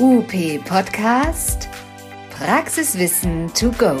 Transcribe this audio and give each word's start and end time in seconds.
UP 0.00 0.32
Podcast 0.64 1.68
Praxiswissen 2.36 3.48
to 3.54 3.70
go. 3.70 3.96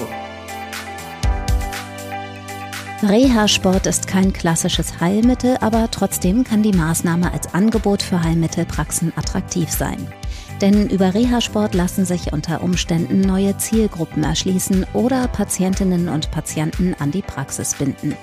Reha-Sport 3.00 3.86
ist 3.86 4.08
kein 4.08 4.32
klassisches 4.32 4.98
Heilmittel, 4.98 5.56
aber 5.60 5.88
trotzdem 5.92 6.42
kann 6.42 6.64
die 6.64 6.72
Maßnahme 6.72 7.32
als 7.32 7.54
Angebot 7.54 8.02
für 8.02 8.24
Heilmittelpraxen 8.24 9.12
attraktiv 9.14 9.70
sein. 9.70 10.12
Denn 10.60 10.90
über 10.90 11.14
Reha-Sport 11.14 11.74
lassen 11.74 12.04
sich 12.04 12.32
unter 12.32 12.64
Umständen 12.64 13.20
neue 13.20 13.56
Zielgruppen 13.58 14.24
erschließen 14.24 14.86
oder 14.94 15.28
Patientinnen 15.28 16.08
und 16.08 16.32
Patienten 16.32 16.96
an 16.98 17.12
die 17.12 17.22
Praxis 17.22 17.76
binden. 17.76 18.16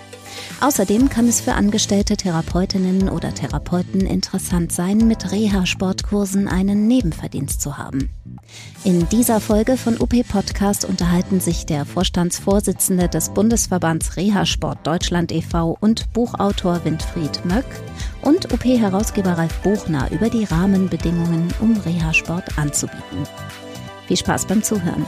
Außerdem 0.61 1.09
kann 1.09 1.27
es 1.27 1.41
für 1.41 1.53
angestellte 1.53 2.15
Therapeutinnen 2.15 3.09
oder 3.09 3.33
Therapeuten 3.33 4.01
interessant 4.01 4.71
sein, 4.71 4.99
mit 4.99 5.31
Reha-Sportkursen 5.31 6.47
einen 6.47 6.87
Nebenverdienst 6.87 7.61
zu 7.61 7.79
haben. 7.79 8.11
In 8.83 9.09
dieser 9.09 9.41
Folge 9.41 9.75
von 9.75 9.99
UP 9.99 10.13
Podcast 10.29 10.85
unterhalten 10.85 11.39
sich 11.39 11.65
der 11.65 11.83
Vorstandsvorsitzende 11.83 13.09
des 13.09 13.29
Bundesverbands 13.29 14.17
Reha-Sport 14.17 14.85
Deutschland 14.85 15.31
e.V. 15.31 15.77
und 15.79 16.13
Buchautor 16.13 16.85
Winfried 16.85 17.43
Möck 17.43 17.65
und 18.21 18.53
UP-Herausgeber 18.53 19.39
Ralf 19.39 19.57
Buchner 19.63 20.11
über 20.11 20.29
die 20.29 20.43
Rahmenbedingungen, 20.43 21.51
um 21.59 21.75
Reha-Sport 21.75 22.59
anzubieten. 22.59 23.25
Viel 24.05 24.17
Spaß 24.17 24.45
beim 24.45 24.61
Zuhören. 24.61 25.07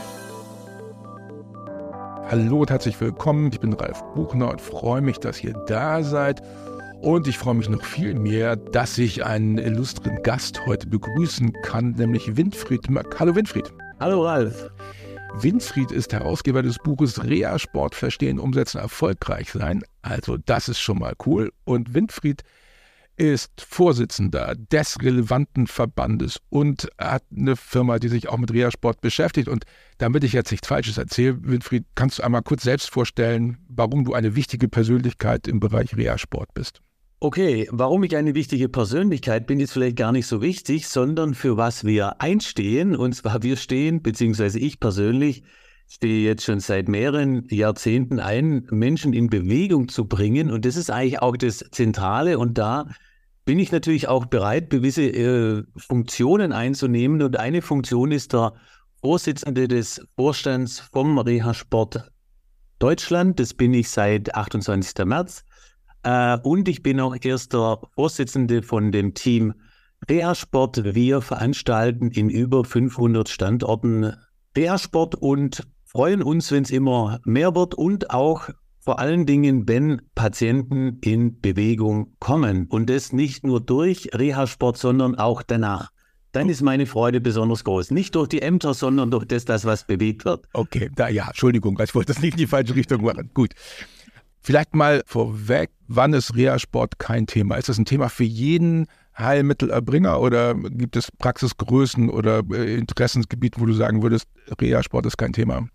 Hallo 2.33 2.61
und 2.61 2.71
herzlich 2.71 2.99
willkommen. 2.99 3.51
Ich 3.53 3.59
bin 3.59 3.73
Ralf 3.73 4.01
Buchner 4.15 4.49
und 4.49 4.59
freue 4.59 5.01
mich, 5.01 5.19
dass 5.19 5.43
ihr 5.43 5.53
da 5.67 6.01
seid. 6.01 6.41
Und 6.99 7.27
ich 7.27 7.37
freue 7.37 7.53
mich 7.53 7.69
noch 7.69 7.83
viel 7.83 8.15
mehr, 8.15 8.55
dass 8.55 8.97
ich 8.97 9.23
einen 9.23 9.59
illustren 9.59 10.17
Gast 10.23 10.65
heute 10.65 10.87
begrüßen 10.87 11.53
kann, 11.61 11.91
nämlich 11.91 12.35
Winfried 12.35 12.89
Möck. 12.89 13.19
Hallo 13.19 13.35
Winfried. 13.35 13.71
Hallo 13.99 14.25
Ralf. 14.25 14.67
Winfried 15.41 15.91
ist 15.91 16.11
Herausgeber 16.11 16.63
des 16.63 16.79
Buches 16.79 17.23
Rea 17.23 17.59
Sport 17.59 17.93
Verstehen, 17.93 18.39
Umsetzen, 18.39 18.79
Erfolgreich 18.79 19.51
sein. 19.51 19.83
Also 20.01 20.37
das 20.37 20.69
ist 20.69 20.79
schon 20.79 20.97
mal 20.97 21.13
cool. 21.27 21.51
Und 21.65 21.93
Winfried 21.93 22.41
ist 23.17 23.61
Vorsitzender 23.61 24.55
des 24.55 24.97
relevanten 25.01 25.67
Verbandes 25.67 26.39
und 26.49 26.87
hat 26.99 27.23
eine 27.35 27.55
Firma, 27.55 27.99
die 27.99 28.07
sich 28.07 28.29
auch 28.29 28.37
mit 28.37 28.51
Reha-Sport 28.51 29.01
beschäftigt. 29.01 29.47
Und 29.47 29.65
damit 29.97 30.23
ich 30.23 30.33
jetzt 30.33 30.51
nichts 30.51 30.67
Falsches 30.67 30.97
erzähle, 30.97 31.37
Winfried, 31.43 31.85
kannst 31.95 32.19
du 32.19 32.23
einmal 32.23 32.41
kurz 32.41 32.63
selbst 32.63 32.89
vorstellen, 32.89 33.57
warum 33.67 34.03
du 34.05 34.13
eine 34.13 34.35
wichtige 34.35 34.67
Persönlichkeit 34.67 35.47
im 35.47 35.59
Bereich 35.59 35.95
Reha-Sport 35.95 36.53
bist? 36.53 36.81
Okay, 37.19 37.69
warum 37.71 38.03
ich 38.03 38.17
eine 38.17 38.35
wichtige 38.35 38.67
Persönlichkeit 38.67 39.47
bin, 39.47 39.61
ist 39.61 39.71
vielleicht 39.71 39.95
gar 39.95 40.11
nicht 40.11 40.27
so 40.27 40.41
wichtig, 40.41 40.89
sondern 40.89 41.35
für 41.35 41.55
was 41.55 41.85
wir 41.85 42.19
einstehen. 42.21 42.95
Und 42.97 43.15
zwar 43.15 43.43
wir 43.43 43.55
stehen, 43.55 44.01
beziehungsweise 44.01 44.59
ich 44.59 44.81
persönlich, 44.81 45.43
stehe 45.87 46.23
jetzt 46.23 46.43
schon 46.43 46.59
seit 46.59 46.87
mehreren 46.87 47.47
Jahrzehnten 47.49 48.19
ein, 48.19 48.67
Menschen 48.71 49.13
in 49.13 49.29
Bewegung 49.29 49.87
zu 49.87 50.05
bringen. 50.05 50.51
Und 50.51 50.65
das 50.65 50.75
ist 50.75 50.89
eigentlich 50.89 51.21
auch 51.21 51.37
das 51.37 51.59
Zentrale. 51.71 52.39
Und 52.39 52.57
da 52.57 52.87
bin 53.45 53.59
ich 53.59 53.71
natürlich 53.71 54.07
auch 54.07 54.25
bereit, 54.25 54.69
gewisse 54.69 55.03
äh, 55.03 55.63
Funktionen 55.77 56.51
einzunehmen. 56.51 57.21
Und 57.21 57.37
eine 57.37 57.61
Funktion 57.61 58.11
ist 58.11 58.33
der 58.33 58.53
Vorsitzende 59.01 59.67
des 59.67 60.05
Vorstands 60.15 60.79
vom 60.79 61.17
Reha-Sport 61.17 62.09
Deutschland. 62.79 63.39
Das 63.39 63.53
bin 63.53 63.73
ich 63.73 63.89
seit 63.89 64.33
28. 64.33 65.05
März. 65.05 65.43
Äh, 66.03 66.37
und 66.39 66.67
ich 66.67 66.83
bin 66.83 66.99
auch 66.99 67.15
erster 67.21 67.81
Vorsitzende 67.95 68.63
von 68.63 68.91
dem 68.91 69.13
Team 69.13 69.53
Reha-Sport. 70.09 70.95
Wir 70.95 71.21
veranstalten 71.21 72.11
in 72.11 72.29
über 72.29 72.63
500 72.63 73.29
Standorten 73.29 74.13
Reha-Sport 74.55 75.15
und 75.15 75.67
freuen 75.85 76.21
uns, 76.21 76.51
wenn 76.51 76.63
es 76.63 76.71
immer 76.71 77.19
mehr 77.25 77.55
wird 77.55 77.73
und 77.73 78.11
auch 78.11 78.49
vor 78.79 78.99
allen 78.99 79.25
Dingen, 79.25 79.67
wenn 79.67 80.01
Patienten 80.13 80.99
in 81.01 81.39
Bewegung 81.39 82.15
kommen 82.19 82.67
und 82.67 82.89
das 82.89 83.13
nicht 83.13 83.45
nur 83.45 83.61
durch 83.61 84.09
Reha-Sport, 84.13 84.77
sondern 84.77 85.15
auch 85.15 85.41
danach. 85.41 85.89
Dann 86.33 86.49
ist 86.49 86.61
meine 86.61 86.85
Freude 86.85 87.21
besonders 87.21 87.63
groß. 87.63 87.91
Nicht 87.91 88.15
durch 88.15 88.27
die 88.27 88.41
Ämter, 88.41 88.73
sondern 88.73 89.11
durch 89.11 89.25
das, 89.25 89.45
das 89.45 89.65
was 89.65 89.85
bewegt 89.85 90.25
wird. 90.25 90.47
Okay, 90.53 90.89
da 90.95 91.07
ja, 91.07 91.27
Entschuldigung, 91.27 91.79
ich 91.81 91.95
wollte 91.95 92.11
das 92.11 92.21
nicht 92.21 92.33
in 92.33 92.39
die 92.39 92.47
falsche 92.47 92.75
Richtung 92.75 93.03
machen. 93.03 93.29
Gut. 93.33 93.53
Vielleicht 94.41 94.75
mal 94.75 95.03
vorweg, 95.05 95.69
wann 95.87 96.11
ist 96.13 96.35
Reha-Sport 96.35 96.99
kein 96.99 97.27
Thema? 97.27 97.55
Ist 97.55 97.69
das 97.69 97.77
ein 97.77 97.85
Thema 97.85 98.09
für 98.09 98.25
jeden 98.25 98.87
Heilmittelerbringer 99.17 100.19
oder 100.19 100.55
gibt 100.55 100.95
es 100.95 101.11
Praxisgrößen 101.11 102.09
oder 102.09 102.41
äh, 102.51 102.75
Interessensgebiete, 102.75 103.59
wo 103.61 103.65
du 103.65 103.73
sagen 103.73 104.01
würdest, 104.01 104.27
Reha-Sport 104.59 105.05
ist 105.05 105.17
kein 105.17 105.33
Thema? 105.33 105.67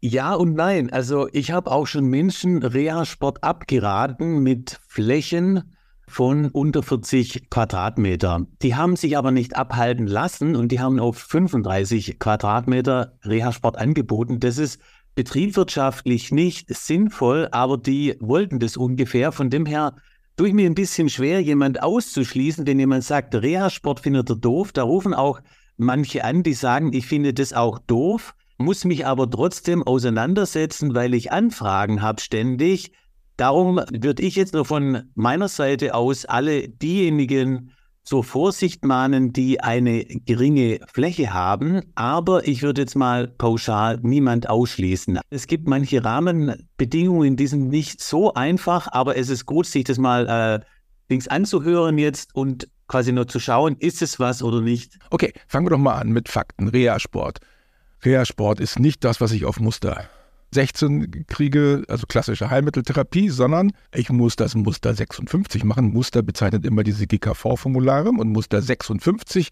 Ja 0.00 0.34
und 0.34 0.54
nein. 0.54 0.90
Also 0.90 1.28
ich 1.32 1.50
habe 1.50 1.70
auch 1.70 1.86
schon 1.86 2.06
Menschen 2.06 2.62
Reha-Sport 2.62 3.44
abgeraten 3.44 4.42
mit 4.42 4.80
Flächen 4.88 5.74
von 6.08 6.48
unter 6.48 6.82
40 6.82 7.50
Quadratmeter. 7.50 8.46
Die 8.62 8.74
haben 8.74 8.96
sich 8.96 9.16
aber 9.16 9.30
nicht 9.30 9.56
abhalten 9.56 10.06
lassen 10.06 10.56
und 10.56 10.72
die 10.72 10.80
haben 10.80 10.98
auf 10.98 11.18
35 11.18 12.18
Quadratmeter 12.18 13.16
Reha-Sport 13.24 13.78
angeboten. 13.78 14.40
Das 14.40 14.58
ist 14.58 14.80
betriebswirtschaftlich 15.14 16.32
nicht 16.32 16.74
sinnvoll, 16.74 17.48
aber 17.52 17.76
die 17.78 18.16
wollten 18.20 18.58
das 18.58 18.76
ungefähr. 18.76 19.32
Von 19.32 19.50
dem 19.50 19.66
her 19.66 19.94
tue 20.36 20.48
ich 20.48 20.54
mir 20.54 20.66
ein 20.66 20.74
bisschen 20.74 21.08
schwer, 21.08 21.40
jemand 21.40 21.82
auszuschließen, 21.82 22.66
wenn 22.66 22.78
jemand 22.78 23.04
sagt, 23.04 23.34
Reha-Sport 23.34 24.00
findet 24.00 24.30
er 24.30 24.36
doof. 24.36 24.72
Da 24.72 24.82
rufen 24.82 25.14
auch 25.14 25.40
manche 25.76 26.24
an, 26.24 26.42
die 26.42 26.54
sagen, 26.54 26.92
ich 26.92 27.06
finde 27.06 27.34
das 27.34 27.52
auch 27.52 27.78
doof 27.78 28.34
muss 28.60 28.84
mich 28.84 29.06
aber 29.06 29.28
trotzdem 29.28 29.82
auseinandersetzen, 29.82 30.94
weil 30.94 31.14
ich 31.14 31.32
Anfragen 31.32 32.02
habe 32.02 32.20
ständig. 32.20 32.92
Darum 33.36 33.80
würde 33.90 34.22
ich 34.22 34.36
jetzt 34.36 34.52
nur 34.52 34.66
von 34.66 35.04
meiner 35.14 35.48
Seite 35.48 35.94
aus 35.94 36.26
alle 36.26 36.68
diejenigen 36.68 37.72
zur 38.02 38.24
Vorsicht 38.24 38.84
mahnen, 38.84 39.32
die 39.32 39.60
eine 39.60 40.04
geringe 40.04 40.80
Fläche 40.92 41.32
haben. 41.32 41.82
Aber 41.94 42.46
ich 42.46 42.62
würde 42.62 42.82
jetzt 42.82 42.96
mal 42.96 43.28
pauschal 43.28 43.98
niemand 44.02 44.48
ausschließen. 44.48 45.20
Es 45.30 45.46
gibt 45.46 45.68
manche 45.68 46.04
Rahmenbedingungen, 46.04 47.36
die 47.36 47.46
sind 47.46 47.68
nicht 47.68 48.02
so 48.02 48.34
einfach, 48.34 48.88
aber 48.90 49.16
es 49.16 49.28
ist 49.28 49.46
gut, 49.46 49.66
sich 49.66 49.84
das 49.84 49.98
mal 49.98 50.28
äh, 50.28 50.64
links 51.08 51.28
anzuhören 51.28 51.98
jetzt 51.98 52.34
und 52.34 52.68
quasi 52.88 53.12
nur 53.12 53.28
zu 53.28 53.38
schauen, 53.38 53.76
ist 53.78 54.02
es 54.02 54.18
was 54.18 54.42
oder 54.42 54.60
nicht. 54.60 54.98
Okay, 55.10 55.32
fangen 55.46 55.66
wir 55.66 55.70
doch 55.70 55.78
mal 55.78 55.94
an 55.94 56.10
mit 56.10 56.28
Fakten. 56.28 56.68
Reha-Sport. 56.68 57.38
Reha-Sport 58.04 58.60
ist 58.60 58.78
nicht 58.78 59.04
das, 59.04 59.20
was 59.20 59.32
ich 59.32 59.44
auf 59.44 59.60
Muster 59.60 60.08
16 60.52 61.26
kriege, 61.26 61.84
also 61.88 62.06
klassische 62.06 62.50
Heilmitteltherapie, 62.50 63.28
sondern 63.28 63.72
ich 63.94 64.10
muss 64.10 64.36
das 64.36 64.54
Muster 64.54 64.94
56 64.94 65.64
machen. 65.64 65.92
Muster 65.92 66.22
bezeichnet 66.22 66.64
immer 66.66 66.82
diese 66.82 67.06
GKV-Formulare 67.06 68.08
und 68.10 68.30
Muster 68.30 68.60
56 68.60 69.50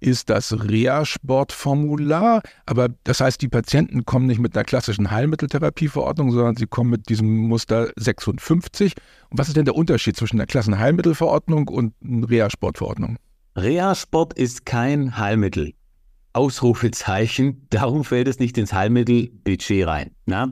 ist 0.00 0.28
das 0.30 0.52
Reha-Sport-Formular. 0.52 2.42
Aber 2.66 2.88
das 3.04 3.20
heißt, 3.20 3.40
die 3.40 3.48
Patienten 3.48 4.04
kommen 4.04 4.26
nicht 4.26 4.40
mit 4.40 4.54
einer 4.54 4.64
klassischen 4.64 5.10
Heilmitteltherapieverordnung, 5.10 6.32
sondern 6.32 6.56
sie 6.56 6.66
kommen 6.66 6.90
mit 6.90 7.08
diesem 7.08 7.48
Muster 7.48 7.90
56. 7.96 8.94
Und 9.30 9.38
was 9.38 9.48
ist 9.48 9.56
denn 9.56 9.64
der 9.64 9.74
Unterschied 9.74 10.16
zwischen 10.16 10.36
einer 10.36 10.46
klassischen 10.46 10.78
Heilmittelverordnung 10.78 11.68
und 11.68 11.94
einer 12.04 12.28
Reha-Sport-Verordnung? 12.28 13.18
Reha-Sport 13.56 14.34
ist 14.34 14.66
kein 14.66 15.16
Heilmittel. 15.16 15.72
Ausrufezeichen. 16.36 17.66
Darum 17.70 18.04
fällt 18.04 18.28
es 18.28 18.38
nicht 18.38 18.58
ins 18.58 18.72
Heilmittelbudget 18.72 19.86
rein. 19.86 20.10
Na? 20.26 20.48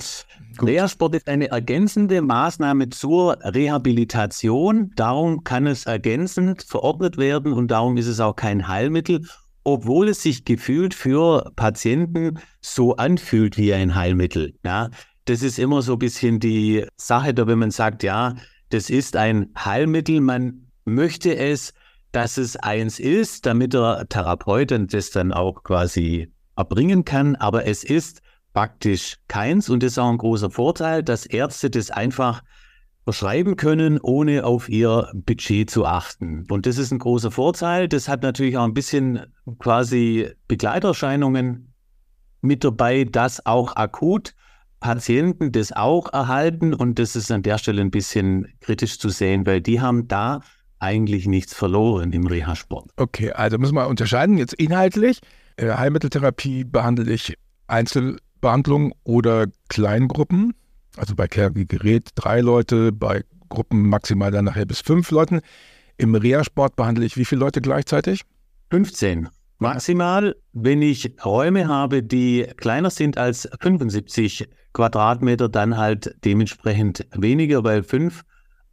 Reha-Sport 0.60 1.16
ist 1.16 1.28
eine 1.28 1.48
ergänzende 1.48 2.22
Maßnahme 2.22 2.88
zur 2.88 3.36
Rehabilitation. 3.42 4.92
Darum 4.96 5.44
kann 5.44 5.66
es 5.66 5.84
ergänzend 5.84 6.62
verordnet 6.62 7.18
werden 7.18 7.52
und 7.52 7.70
darum 7.70 7.98
ist 7.98 8.06
es 8.06 8.18
auch 8.18 8.34
kein 8.34 8.66
Heilmittel, 8.66 9.26
obwohl 9.62 10.08
es 10.08 10.22
sich 10.22 10.44
gefühlt 10.44 10.94
für 10.94 11.52
Patienten 11.54 12.38
so 12.62 12.96
anfühlt 12.96 13.58
wie 13.58 13.74
ein 13.74 13.94
Heilmittel. 13.94 14.54
Ja? 14.64 14.88
Das 15.26 15.42
ist 15.42 15.58
immer 15.58 15.82
so 15.82 15.94
ein 15.94 15.98
bisschen 15.98 16.40
die 16.40 16.86
Sache, 16.96 17.34
da 17.34 17.46
wenn 17.46 17.58
man 17.58 17.70
sagt, 17.70 18.02
ja, 18.02 18.36
das 18.70 18.88
ist 18.88 19.16
ein 19.16 19.50
Heilmittel, 19.56 20.20
man 20.20 20.70
möchte 20.86 21.36
es 21.36 21.74
dass 22.14 22.38
es 22.38 22.56
eins 22.56 23.00
ist, 23.00 23.44
damit 23.44 23.74
der 23.74 24.06
Therapeut 24.08 24.72
das 24.92 25.10
dann 25.10 25.32
auch 25.32 25.64
quasi 25.64 26.32
erbringen 26.56 27.04
kann. 27.04 27.34
Aber 27.34 27.66
es 27.66 27.82
ist 27.82 28.22
praktisch 28.52 29.16
keins 29.26 29.68
und 29.68 29.82
das 29.82 29.92
ist 29.92 29.98
auch 29.98 30.10
ein 30.10 30.18
großer 30.18 30.50
Vorteil, 30.50 31.02
dass 31.02 31.26
Ärzte 31.26 31.70
das 31.70 31.90
einfach 31.90 32.42
verschreiben 33.02 33.56
können, 33.56 33.98
ohne 34.00 34.44
auf 34.44 34.68
ihr 34.68 35.10
Budget 35.12 35.68
zu 35.68 35.84
achten. 35.84 36.46
Und 36.48 36.66
das 36.66 36.78
ist 36.78 36.92
ein 36.92 37.00
großer 37.00 37.32
Vorteil. 37.32 37.88
Das 37.88 38.08
hat 38.08 38.22
natürlich 38.22 38.56
auch 38.56 38.64
ein 38.64 38.74
bisschen 38.74 39.26
quasi 39.58 40.30
Begleiterscheinungen 40.46 41.74
mit 42.40 42.62
dabei, 42.62 43.04
dass 43.04 43.44
auch 43.44 43.74
akut 43.74 44.34
Patienten 44.78 45.50
das 45.50 45.72
auch 45.72 46.12
erhalten. 46.12 46.74
Und 46.74 47.00
das 47.00 47.16
ist 47.16 47.32
an 47.32 47.42
der 47.42 47.58
Stelle 47.58 47.82
ein 47.82 47.90
bisschen 47.90 48.46
kritisch 48.60 49.00
zu 49.00 49.08
sehen, 49.08 49.46
weil 49.46 49.60
die 49.60 49.80
haben 49.80 50.06
da 50.06 50.40
eigentlich 50.84 51.26
nichts 51.26 51.54
verloren 51.54 52.12
im 52.12 52.26
Reha-Sport. 52.26 52.90
Okay, 52.96 53.32
also 53.32 53.58
müssen 53.58 53.74
wir 53.74 53.88
unterscheiden 53.88 54.36
jetzt 54.36 54.54
inhaltlich. 54.54 55.20
Äh, 55.56 55.72
Heilmitteltherapie 55.72 56.64
behandle 56.64 57.10
ich 57.10 57.34
Einzelbehandlung 57.66 58.94
oder 59.02 59.46
Kleingruppen. 59.68 60.54
Also 60.96 61.14
bei 61.14 61.26
Gerät 61.26 62.10
drei 62.14 62.40
Leute, 62.40 62.92
bei 62.92 63.24
Gruppen 63.48 63.88
maximal 63.88 64.30
dann 64.30 64.44
nachher 64.44 64.66
bis 64.66 64.80
fünf 64.80 65.10
Leuten. 65.10 65.40
Im 65.96 66.14
Reha-Sport 66.14 66.76
behandle 66.76 67.04
ich 67.04 67.16
wie 67.16 67.24
viele 67.24 67.40
Leute 67.40 67.60
gleichzeitig? 67.60 68.22
15. 68.70 69.28
Maximal, 69.58 70.36
wenn 70.52 70.82
ich 70.82 71.14
Räume 71.24 71.68
habe, 71.68 72.02
die 72.02 72.46
kleiner 72.56 72.90
sind 72.90 73.16
als 73.16 73.48
75 73.60 74.48
Quadratmeter, 74.72 75.48
dann 75.48 75.76
halt 75.76 76.16
dementsprechend 76.24 77.06
weniger, 77.12 77.64
weil 77.64 77.82
fünf 77.84 78.24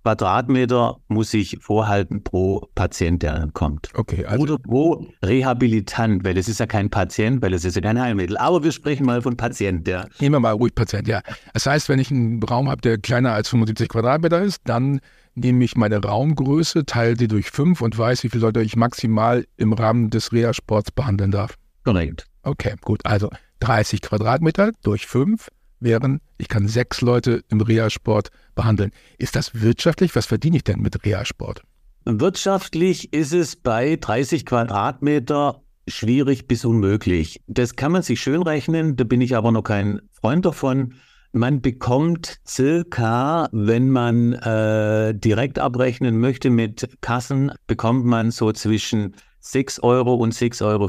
Quadratmeter 0.03 0.97
muss 1.09 1.33
ich 1.33 1.57
vorhalten 1.61 2.23
pro 2.23 2.67
Patient, 2.73 3.21
der 3.21 3.49
kommt. 3.53 3.89
Okay, 3.93 4.25
also 4.25 4.43
Oder 4.43 4.57
pro 4.57 5.05
Rehabilitant, 5.23 6.23
weil 6.23 6.37
es 6.37 6.47
ist 6.47 6.59
ja 6.59 6.65
kein 6.65 6.89
Patient, 6.89 7.41
weil 7.41 7.53
es 7.53 7.65
ist 7.65 7.75
ja 7.75 7.81
kein 7.81 7.99
Heilmittel. 8.01 8.37
Aber 8.37 8.63
wir 8.63 8.71
sprechen 8.71 9.05
mal 9.05 9.21
von 9.21 9.37
Patient, 9.37 9.87
ja. 9.87 10.05
Nehmen 10.19 10.35
wir 10.35 10.39
mal 10.39 10.53
ruhig 10.53 10.73
Patient, 10.73 11.07
ja. 11.07 11.21
Das 11.53 11.67
heißt, 11.67 11.87
wenn 11.87 11.99
ich 11.99 12.09
einen 12.09 12.41
Raum 12.41 12.67
habe, 12.69 12.81
der 12.81 12.97
kleiner 12.97 13.33
als 13.33 13.49
75 13.49 13.89
Quadratmeter 13.89 14.41
ist, 14.41 14.61
dann 14.65 15.01
nehme 15.35 15.63
ich 15.63 15.75
meine 15.75 16.01
Raumgröße, 16.03 16.85
teile 16.85 17.13
die 17.13 17.27
durch 17.27 17.51
fünf 17.51 17.81
und 17.81 17.97
weiß, 17.97 18.23
wie 18.23 18.29
viele 18.29 18.45
Leute 18.45 18.61
ich 18.61 18.75
maximal 18.75 19.45
im 19.57 19.73
Rahmen 19.73 20.09
des 20.09 20.33
Reha-Sports 20.33 20.91
behandeln 20.91 21.31
darf. 21.31 21.55
Korrekt. 21.83 22.25
Okay, 22.43 22.73
gut. 22.81 23.01
Also 23.05 23.29
30 23.59 24.01
Quadratmeter 24.01 24.71
durch 24.81 25.05
fünf 25.05 25.49
wären, 25.81 26.21
ich 26.37 26.47
kann 26.47 26.67
sechs 26.67 27.01
Leute 27.01 27.43
im 27.49 27.61
Reha-Sport 27.61 28.29
behandeln. 28.55 28.91
Ist 29.17 29.35
das 29.35 29.61
wirtschaftlich? 29.61 30.15
Was 30.15 30.25
verdiene 30.25 30.57
ich 30.57 30.63
denn 30.63 30.79
mit 30.79 31.03
Reha-Sport? 31.05 31.63
Wirtschaftlich 32.05 33.13
ist 33.13 33.33
es 33.33 33.55
bei 33.55 33.95
30 33.95 34.45
Quadratmeter 34.45 35.61
schwierig 35.87 36.47
bis 36.47 36.65
unmöglich. 36.65 37.41
Das 37.47 37.75
kann 37.75 37.91
man 37.91 38.01
sich 38.01 38.21
schön 38.21 38.41
rechnen, 38.41 38.95
da 38.95 39.03
bin 39.03 39.21
ich 39.21 39.35
aber 39.35 39.51
noch 39.51 39.63
kein 39.63 40.01
Freund 40.11 40.45
davon. 40.45 40.95
Man 41.33 41.61
bekommt 41.61 42.39
circa, 42.45 43.47
wenn 43.51 43.89
man 43.89 44.33
äh, 44.33 45.15
direkt 45.15 45.59
abrechnen 45.59 46.19
möchte 46.19 46.49
mit 46.49 46.89
Kassen, 47.01 47.51
bekommt 47.67 48.05
man 48.05 48.31
so 48.31 48.51
zwischen 48.51 49.15
6 49.39 49.79
Euro 49.79 50.15
und 50.15 50.33
6,50 50.33 50.65
Euro 50.65 50.87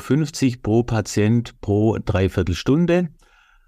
pro 0.63 0.83
Patient 0.83 1.61
pro 1.61 1.97
Dreiviertelstunde. 2.05 3.09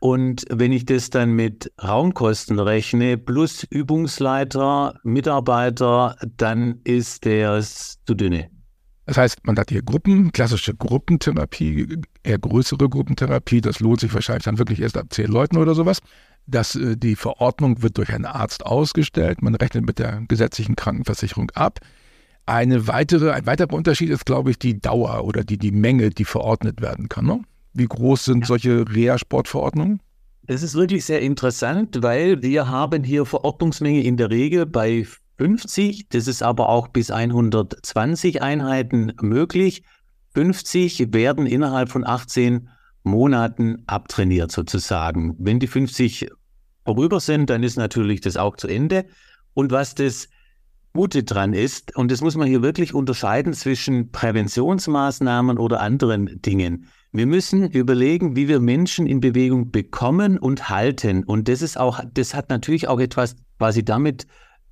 Und 0.05 0.45
wenn 0.51 0.71
ich 0.71 0.85
das 0.85 1.09
dann 1.09 1.33
mit 1.33 1.73
Raumkosten 1.83 2.59
rechne, 2.59 3.17
plus 3.17 3.63
Übungsleiter, 3.63 5.01
Mitarbeiter, 5.03 6.17
dann 6.37 6.83
ist 6.85 7.25
der 7.25 7.63
zu 7.63 8.15
dünne. 8.15 8.51
Das 9.07 9.17
heißt, 9.17 9.47
man 9.47 9.57
hat 9.57 9.71
hier 9.71 9.81
Gruppen, 9.81 10.31
klassische 10.31 10.75
Gruppentherapie, 10.75 12.03
eher 12.23 12.39
größere 12.39 12.91
Gruppentherapie. 12.91 13.63
Das 13.63 13.81
lohnt 13.81 14.01
sich 14.01 14.13
wahrscheinlich 14.13 14.45
dann 14.45 14.59
wirklich 14.59 14.83
erst 14.83 14.99
ab 14.99 15.07
zehn 15.09 15.29
Leuten 15.29 15.57
oder 15.57 15.75
sowas. 15.75 16.01
Das, 16.47 16.77
äh, 16.77 16.99
die 16.99 17.17
Verordnung 17.17 17.81
wird 17.83 17.97
durch 17.97 18.13
einen 18.13 18.27
Arzt 18.27 18.67
ausgestellt. 18.67 19.41
Man 19.41 19.55
rechnet 19.55 19.87
mit 19.87 19.99
der 19.99 20.21
gesetzlichen 20.29 20.77
Krankenversicherung 20.77 21.51
ab. 21.53 21.81
Eine 22.45 22.89
weitere, 22.89 23.31
ein 23.31 23.47
weiterer 23.47 23.73
Unterschied 23.73 24.11
ist, 24.11 24.27
glaube 24.27 24.51
ich, 24.51 24.59
die 24.59 24.79
Dauer 24.83 25.25
oder 25.25 25.45
die, 25.45 25.57
die 25.57 25.73
Menge, 25.73 26.11
die 26.11 26.27
verordnet 26.27 26.83
werden 26.83 27.09
kann. 27.09 27.25
Ne? 27.25 27.41
Wie 27.75 27.87
groß 27.87 28.25
sind 28.25 28.47
solche 28.47 28.85
Reha-Sportverordnungen? 28.89 30.01
Das 30.47 30.63
ist 30.63 30.75
wirklich 30.75 31.05
sehr 31.05 31.21
interessant, 31.21 32.03
weil 32.03 32.41
wir 32.43 32.69
haben 32.69 33.03
hier 33.03 33.27
Verordnungsmenge 33.27 34.03
in 34.03 34.17
der 34.17 34.31
Regel 34.31 34.65
bei 34.67 35.07
50. 35.39 36.09
Das 36.11 36.29
ist 36.29 36.43
aber 36.43 36.69
auch 36.69 36.89
bis 36.89 37.11
120 37.11 38.43
Einheiten 38.43 39.13
möglich. 39.21 39.83
50 40.35 41.13
werden 41.13 41.47
innerhalb 41.47 41.89
von 41.89 42.07
18 42.07 42.69
Monaten 43.03 43.83
abtrainiert 43.87 44.53
sozusagen. 44.53 45.35
Wenn 45.39 45.59
die 45.59 45.67
50 45.67 46.31
vorüber 46.85 47.21
sind, 47.21 47.51
dann 47.51 47.63
ist 47.63 47.77
natürlich 47.77 48.21
das 48.21 48.37
auch 48.37 48.57
zu 48.57 48.69
Ende. 48.69 49.07
Und 49.53 49.73
was 49.73 49.95
das 49.95 50.29
Gute 50.97 51.25
dran 51.25 51.55
ist, 51.55 51.97
und 51.97 52.13
das 52.13 52.21
muss 52.21 52.37
man 52.37 52.47
hier 52.47 52.63
wirklich 52.63 52.95
unterscheiden 52.95 53.53
zwischen 53.53 54.13
Präventionsmaßnahmen 54.13 55.59
oder 55.59 55.81
anderen 55.81 56.41
Dingen. 56.41 56.87
Wir 57.11 57.27
müssen 57.27 57.69
überlegen, 57.69 58.37
wie 58.37 58.47
wir 58.47 58.61
Menschen 58.61 59.09
in 59.09 59.19
Bewegung 59.19 59.73
bekommen 59.73 60.39
und 60.39 60.69
halten. 60.69 61.25
Und 61.25 61.49
das 61.49 61.63
ist 61.63 61.81
auch, 61.81 62.01
das 62.15 62.33
hat 62.35 62.49
natürlich 62.49 62.87
auch 62.87 63.01
etwas 63.01 63.35
quasi 63.59 63.85
damit 63.85 64.29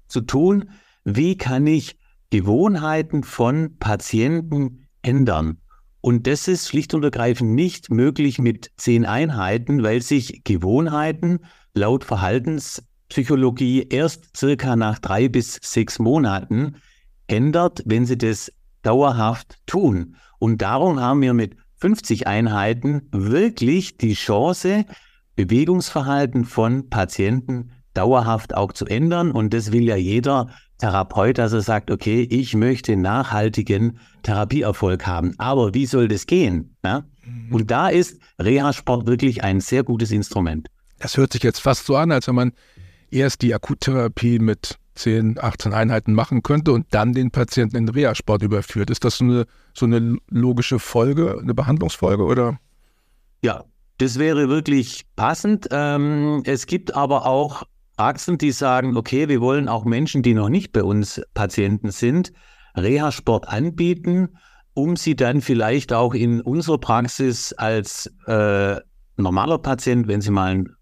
zu 0.06 0.20
tun, 0.20 0.70
wie 1.02 1.36
kann 1.36 1.66
ich 1.66 1.98
Gewohnheiten 2.30 3.24
von 3.24 3.76
Patienten 3.80 4.86
ändern. 5.02 5.58
Und 6.00 6.28
das 6.28 6.46
ist 6.46 6.68
schlicht 6.68 6.94
und 6.94 7.02
ergreifend 7.02 7.50
nicht 7.50 7.90
möglich 7.90 8.38
mit 8.38 8.70
zehn 8.76 9.06
Einheiten, 9.06 9.82
weil 9.82 10.02
sich 10.02 10.44
Gewohnheiten 10.44 11.40
laut 11.74 12.04
Verhaltenspsychologie 13.12 13.86
erst 13.90 14.36
circa 14.36 14.76
nach 14.76 14.98
drei 14.98 15.28
bis 15.28 15.58
sechs 15.62 15.98
Monaten 15.98 16.76
ändert, 17.26 17.82
wenn 17.84 18.06
sie 18.06 18.18
das 18.18 18.52
dauerhaft 18.82 19.58
tun. 19.66 20.16
Und 20.38 20.62
darum 20.62 21.00
haben 21.00 21.20
wir 21.20 21.34
mit 21.34 21.56
50 21.76 22.26
Einheiten 22.26 23.08
wirklich 23.12 23.98
die 23.98 24.14
Chance, 24.14 24.84
Bewegungsverhalten 25.36 26.44
von 26.44 26.88
Patienten 26.88 27.70
dauerhaft 27.94 28.54
auch 28.54 28.72
zu 28.72 28.86
ändern. 28.86 29.30
Und 29.30 29.52
das 29.52 29.72
will 29.72 29.84
ja 29.84 29.96
jeder 29.96 30.48
Therapeut, 30.78 31.38
dass 31.38 31.52
er 31.52 31.60
sagt, 31.60 31.90
okay, 31.90 32.22
ich 32.22 32.54
möchte 32.54 32.96
nachhaltigen 32.96 33.98
Therapieerfolg 34.22 35.06
haben. 35.06 35.34
Aber 35.38 35.74
wie 35.74 35.86
soll 35.86 36.08
das 36.08 36.26
gehen? 36.26 36.76
Ja? 36.84 37.04
Mhm. 37.24 37.54
Und 37.54 37.70
da 37.70 37.88
ist 37.88 38.18
Reha-Sport 38.40 39.06
wirklich 39.06 39.44
ein 39.44 39.60
sehr 39.60 39.84
gutes 39.84 40.10
Instrument. 40.10 40.68
Das 40.98 41.16
hört 41.16 41.32
sich 41.32 41.42
jetzt 41.42 41.60
fast 41.60 41.86
so 41.86 41.96
an, 41.96 42.12
als 42.12 42.28
wenn 42.28 42.34
man 42.34 42.52
erst 43.12 43.42
die 43.42 43.54
Akuttherapie 43.54 44.38
mit 44.38 44.78
10, 44.94 45.38
18 45.40 45.72
Einheiten 45.72 46.12
machen 46.12 46.42
könnte 46.42 46.72
und 46.72 46.86
dann 46.90 47.12
den 47.12 47.30
Patienten 47.30 47.76
in 47.76 47.86
den 47.86 47.94
Reha-Sport 47.94 48.42
überführt. 48.42 48.90
Ist 48.90 49.04
das 49.04 49.18
so 49.18 49.24
eine, 49.24 49.46
so 49.74 49.86
eine 49.86 50.18
logische 50.28 50.78
Folge, 50.78 51.38
eine 51.40 51.54
Behandlungsfolge 51.54 52.24
oder? 52.24 52.58
Ja, 53.42 53.64
das 53.98 54.18
wäre 54.18 54.48
wirklich 54.48 55.06
passend. 55.16 55.68
Ähm, 55.70 56.42
es 56.44 56.66
gibt 56.66 56.94
aber 56.94 57.26
auch 57.26 57.62
Praxen, 57.96 58.38
die 58.38 58.52
sagen, 58.52 58.96
okay, 58.96 59.28
wir 59.28 59.40
wollen 59.40 59.68
auch 59.68 59.84
Menschen, 59.84 60.22
die 60.22 60.34
noch 60.34 60.48
nicht 60.48 60.72
bei 60.72 60.82
uns 60.82 61.22
Patienten 61.34 61.90
sind, 61.90 62.32
Reha-Sport 62.76 63.48
anbieten, 63.48 64.30
um 64.74 64.96
sie 64.96 65.14
dann 65.14 65.40
vielleicht 65.40 65.92
auch 65.92 66.14
in 66.14 66.40
unserer 66.40 66.78
Praxis 66.78 67.52
als 67.52 68.12
äh, 68.26 68.76
normaler 69.16 69.58
Patient, 69.58 70.08
wenn 70.08 70.20
sie 70.20 70.30
mal 70.30 70.50
ein 70.50 70.76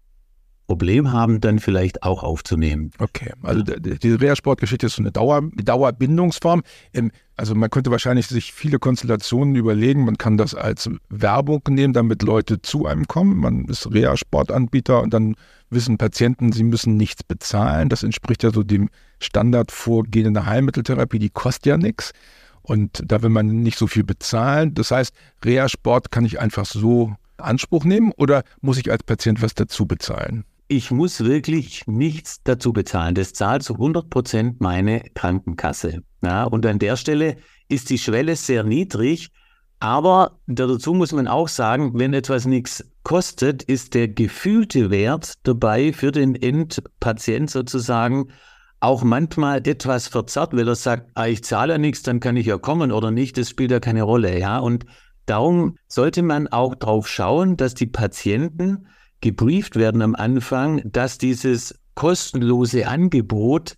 Problem 0.67 1.11
haben, 1.11 1.41
dann 1.41 1.59
vielleicht 1.59 2.03
auch 2.03 2.23
aufzunehmen. 2.23 2.91
Okay, 2.99 3.33
also 3.43 3.61
die 3.61 4.13
Reha-Sportgeschichte 4.13 4.85
ist 4.85 4.95
so 4.95 5.01
eine 5.01 5.11
Dauer, 5.11 5.41
Dauerbindungsform. 5.55 6.63
Ähm, 6.93 7.11
also 7.35 7.55
man 7.55 7.69
könnte 7.69 7.91
wahrscheinlich 7.91 8.27
sich 8.27 8.53
viele 8.53 8.79
Konstellationen 8.79 9.55
überlegen. 9.55 10.05
Man 10.05 10.17
kann 10.17 10.37
das 10.37 10.55
als 10.55 10.89
Werbung 11.09 11.61
nehmen, 11.69 11.93
damit 11.93 12.21
Leute 12.21 12.61
zu 12.61 12.85
einem 12.85 13.07
kommen. 13.07 13.37
Man 13.37 13.65
ist 13.65 13.91
Reha-Sportanbieter 13.91 15.01
und 15.01 15.13
dann 15.13 15.35
wissen 15.69 15.97
Patienten, 15.97 16.51
sie 16.51 16.63
müssen 16.63 16.97
nichts 16.97 17.23
bezahlen. 17.23 17.89
Das 17.89 18.03
entspricht 18.03 18.43
ja 18.43 18.51
so 18.51 18.63
dem 18.63 18.89
Standardvorgehen 19.19 20.27
in 20.35 20.45
Heilmitteltherapie, 20.45 21.19
die 21.19 21.29
kostet 21.29 21.65
ja 21.65 21.77
nichts. 21.77 22.13
Und 22.61 23.01
da 23.05 23.21
will 23.23 23.29
man 23.29 23.47
nicht 23.47 23.77
so 23.77 23.87
viel 23.87 24.03
bezahlen. 24.03 24.73
Das 24.73 24.91
heißt, 24.91 25.13
Reha-Sport 25.43 26.11
kann 26.11 26.25
ich 26.25 26.39
einfach 26.39 26.65
so 26.65 27.15
Anspruch 27.37 27.83
nehmen 27.85 28.11
oder 28.15 28.43
muss 28.61 28.77
ich 28.77 28.91
als 28.91 29.03
Patient 29.03 29.41
was 29.41 29.55
dazu 29.55 29.85
bezahlen? 29.85 30.45
Ich 30.71 30.89
muss 30.89 31.25
wirklich 31.25 31.85
nichts 31.85 32.43
dazu 32.45 32.71
bezahlen. 32.71 33.13
Das 33.13 33.33
zahlt 33.33 33.61
zu 33.61 33.73
100 33.73 34.09
Prozent 34.09 34.61
meine 34.61 35.01
Krankenkasse. 35.15 36.01
Ja, 36.23 36.45
und 36.45 36.65
an 36.65 36.79
der 36.79 36.95
Stelle 36.95 37.35
ist 37.67 37.89
die 37.89 37.97
Schwelle 37.97 38.37
sehr 38.37 38.63
niedrig. 38.63 39.31
Aber 39.81 40.39
dazu 40.47 40.93
muss 40.93 41.11
man 41.11 41.27
auch 41.27 41.49
sagen, 41.49 41.99
wenn 41.99 42.13
etwas 42.13 42.45
nichts 42.45 42.89
kostet, 43.03 43.63
ist 43.63 43.95
der 43.95 44.07
gefühlte 44.07 44.91
Wert 44.91 45.33
dabei 45.43 45.91
für 45.91 46.13
den 46.13 46.35
Endpatient 46.35 47.49
sozusagen 47.49 48.29
auch 48.79 49.03
manchmal 49.03 49.67
etwas 49.67 50.07
verzerrt, 50.07 50.53
weil 50.55 50.69
er 50.69 50.75
sagt, 50.75 51.11
ah, 51.15 51.27
ich 51.27 51.43
zahle 51.43 51.73
ja 51.73 51.79
nichts, 51.79 52.01
dann 52.03 52.21
kann 52.21 52.37
ich 52.37 52.45
ja 52.45 52.57
kommen 52.57 52.93
oder 52.93 53.11
nicht, 53.11 53.37
das 53.37 53.49
spielt 53.49 53.71
ja 53.71 53.81
keine 53.81 54.03
Rolle. 54.03 54.39
Ja, 54.39 54.59
und 54.59 54.85
darum 55.25 55.75
sollte 55.89 56.21
man 56.21 56.47
auch 56.47 56.75
darauf 56.75 57.09
schauen, 57.09 57.57
dass 57.57 57.73
die 57.73 57.87
Patienten 57.87 58.87
gebrieft 59.21 59.75
werden 59.75 60.01
am 60.01 60.15
Anfang, 60.15 60.81
dass 60.83 61.17
dieses 61.17 61.79
kostenlose 61.95 62.87
Angebot 62.87 63.77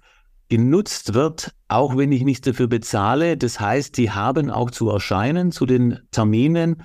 genutzt 0.50 1.14
wird, 1.14 1.52
auch 1.68 1.98
wenn 1.98 2.12
ich 2.12 2.24
nichts 2.24 2.46
dafür 2.46 2.68
bezahle. 2.68 3.38
Das 3.38 3.60
heißt, 3.60 3.98
die 3.98 4.12
haben 4.12 4.50
auch 4.50 4.72
zu 4.72 4.90
erscheinen 4.90 5.52
zu 5.52 5.66
den 5.66 6.00
Terminen. 6.12 6.84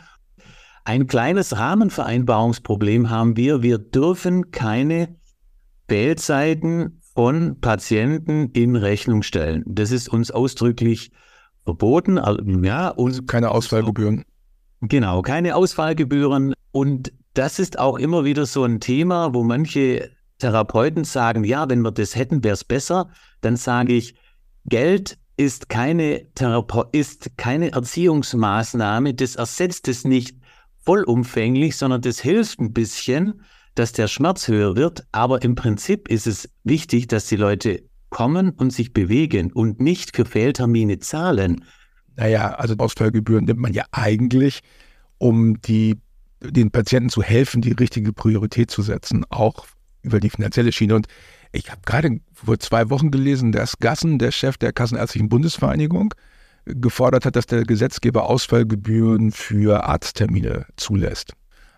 Ein 0.84 1.06
kleines 1.06 1.56
Rahmenvereinbarungsproblem 1.56 3.10
haben 3.10 3.36
wir. 3.36 3.62
Wir 3.62 3.78
dürfen 3.78 4.50
keine 4.50 5.16
Wählzeiten 5.86 7.02
von 7.14 7.60
Patienten 7.60 8.50
in 8.52 8.74
Rechnung 8.74 9.22
stellen. 9.22 9.64
Das 9.66 9.90
ist 9.90 10.08
uns 10.08 10.30
ausdrücklich 10.30 11.10
verboten. 11.64 12.18
Ja, 12.64 12.88
und 12.88 13.28
keine 13.28 13.50
Ausfallgebühren. 13.50 14.24
Genau, 14.80 15.20
keine 15.22 15.56
Ausfallgebühren. 15.56 16.54
Und 16.70 17.12
das 17.34 17.58
ist 17.58 17.78
auch 17.78 17.98
immer 17.98 18.24
wieder 18.24 18.46
so 18.46 18.64
ein 18.64 18.80
Thema, 18.80 19.34
wo 19.34 19.44
manche 19.44 20.10
Therapeuten 20.38 21.04
sagen, 21.04 21.44
ja, 21.44 21.68
wenn 21.68 21.82
wir 21.82 21.92
das 21.92 22.16
hätten, 22.16 22.42
wäre 22.44 22.54
es 22.54 22.64
besser. 22.64 23.10
Dann 23.40 23.56
sage 23.56 23.94
ich, 23.94 24.14
Geld 24.64 25.18
ist 25.36 25.68
keine, 25.68 26.32
Therape 26.34 26.88
ist 26.92 27.36
keine 27.36 27.72
Erziehungsmaßnahme, 27.72 29.14
das 29.14 29.36
ersetzt 29.36 29.88
es 29.88 30.04
nicht 30.04 30.36
vollumfänglich, 30.84 31.76
sondern 31.76 32.00
das 32.00 32.20
hilft 32.20 32.60
ein 32.60 32.72
bisschen, 32.72 33.42
dass 33.74 33.92
der 33.92 34.08
Schmerz 34.08 34.48
höher 34.48 34.74
wird. 34.74 35.06
Aber 35.12 35.42
im 35.42 35.54
Prinzip 35.54 36.08
ist 36.08 36.26
es 36.26 36.48
wichtig, 36.64 37.06
dass 37.08 37.26
die 37.26 37.36
Leute 37.36 37.82
kommen 38.10 38.50
und 38.50 38.72
sich 38.72 38.92
bewegen 38.92 39.52
und 39.52 39.80
nicht 39.80 40.16
für 40.16 40.24
Fehltermine 40.24 40.98
zahlen. 40.98 41.64
Naja, 42.16 42.54
also 42.54 42.74
Ausfallgebühren 42.78 43.44
nimmt 43.44 43.60
man 43.60 43.72
ja 43.72 43.84
eigentlich, 43.92 44.60
um 45.18 45.60
die, 45.60 46.00
den 46.40 46.70
Patienten 46.70 47.10
zu 47.10 47.22
helfen, 47.22 47.62
die 47.62 47.72
richtige 47.72 48.12
Priorität 48.12 48.70
zu 48.70 48.82
setzen, 48.82 49.24
auch 49.30 49.66
über 50.02 50.20
die 50.20 50.30
finanzielle 50.30 50.72
Schiene. 50.72 50.94
Und 50.94 51.06
ich 51.52 51.70
habe 51.70 51.80
gerade 51.84 52.20
vor 52.32 52.58
zwei 52.58 52.90
Wochen 52.90 53.10
gelesen, 53.10 53.52
dass 53.52 53.78
Gassen, 53.78 54.18
der 54.18 54.30
Chef 54.30 54.56
der 54.56 54.72
Kassenärztlichen 54.72 55.28
Bundesvereinigung, 55.28 56.14
gefordert 56.64 57.24
hat, 57.24 57.36
dass 57.36 57.46
der 57.46 57.64
Gesetzgeber 57.64 58.28
Ausfallgebühren 58.28 59.32
für 59.32 59.84
Arzttermine 59.84 60.66
zulässt. 60.76 61.32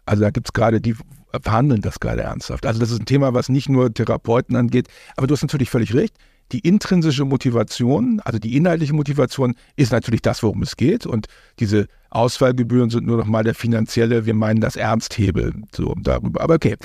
Also 0.04 0.22
da 0.22 0.30
gibt 0.30 0.48
es 0.48 0.52
gerade, 0.52 0.80
die 0.80 0.96
verhandeln 1.42 1.80
das 1.80 2.00
gerade 2.00 2.22
ernsthaft. 2.22 2.66
Also 2.66 2.80
das 2.80 2.90
ist 2.90 3.00
ein 3.00 3.06
Thema, 3.06 3.34
was 3.34 3.48
nicht 3.48 3.68
nur 3.68 3.94
Therapeuten 3.94 4.56
angeht. 4.56 4.88
Aber 5.16 5.26
du 5.26 5.34
hast 5.34 5.42
natürlich 5.42 5.70
völlig 5.70 5.94
recht. 5.94 6.16
Die 6.50 6.58
intrinsische 6.58 7.24
Motivation, 7.24 8.20
also 8.24 8.40
die 8.40 8.56
inhaltliche 8.56 8.92
Motivation, 8.92 9.54
ist 9.76 9.92
natürlich 9.92 10.22
das, 10.22 10.42
worum 10.42 10.62
es 10.62 10.76
geht. 10.76 11.06
Und 11.06 11.26
diese 11.60 11.86
Ausfallgebühren 12.10 12.90
sind 12.90 13.06
nur 13.06 13.16
noch 13.16 13.26
mal 13.26 13.44
der 13.44 13.54
finanzielle, 13.54 14.26
wir 14.26 14.34
meinen 14.34 14.60
das 14.60 14.76
Ernsthebel, 14.76 15.54
so 15.74 15.94
darüber. 16.02 16.40
Aber 16.40 16.54
okay. 16.54 16.76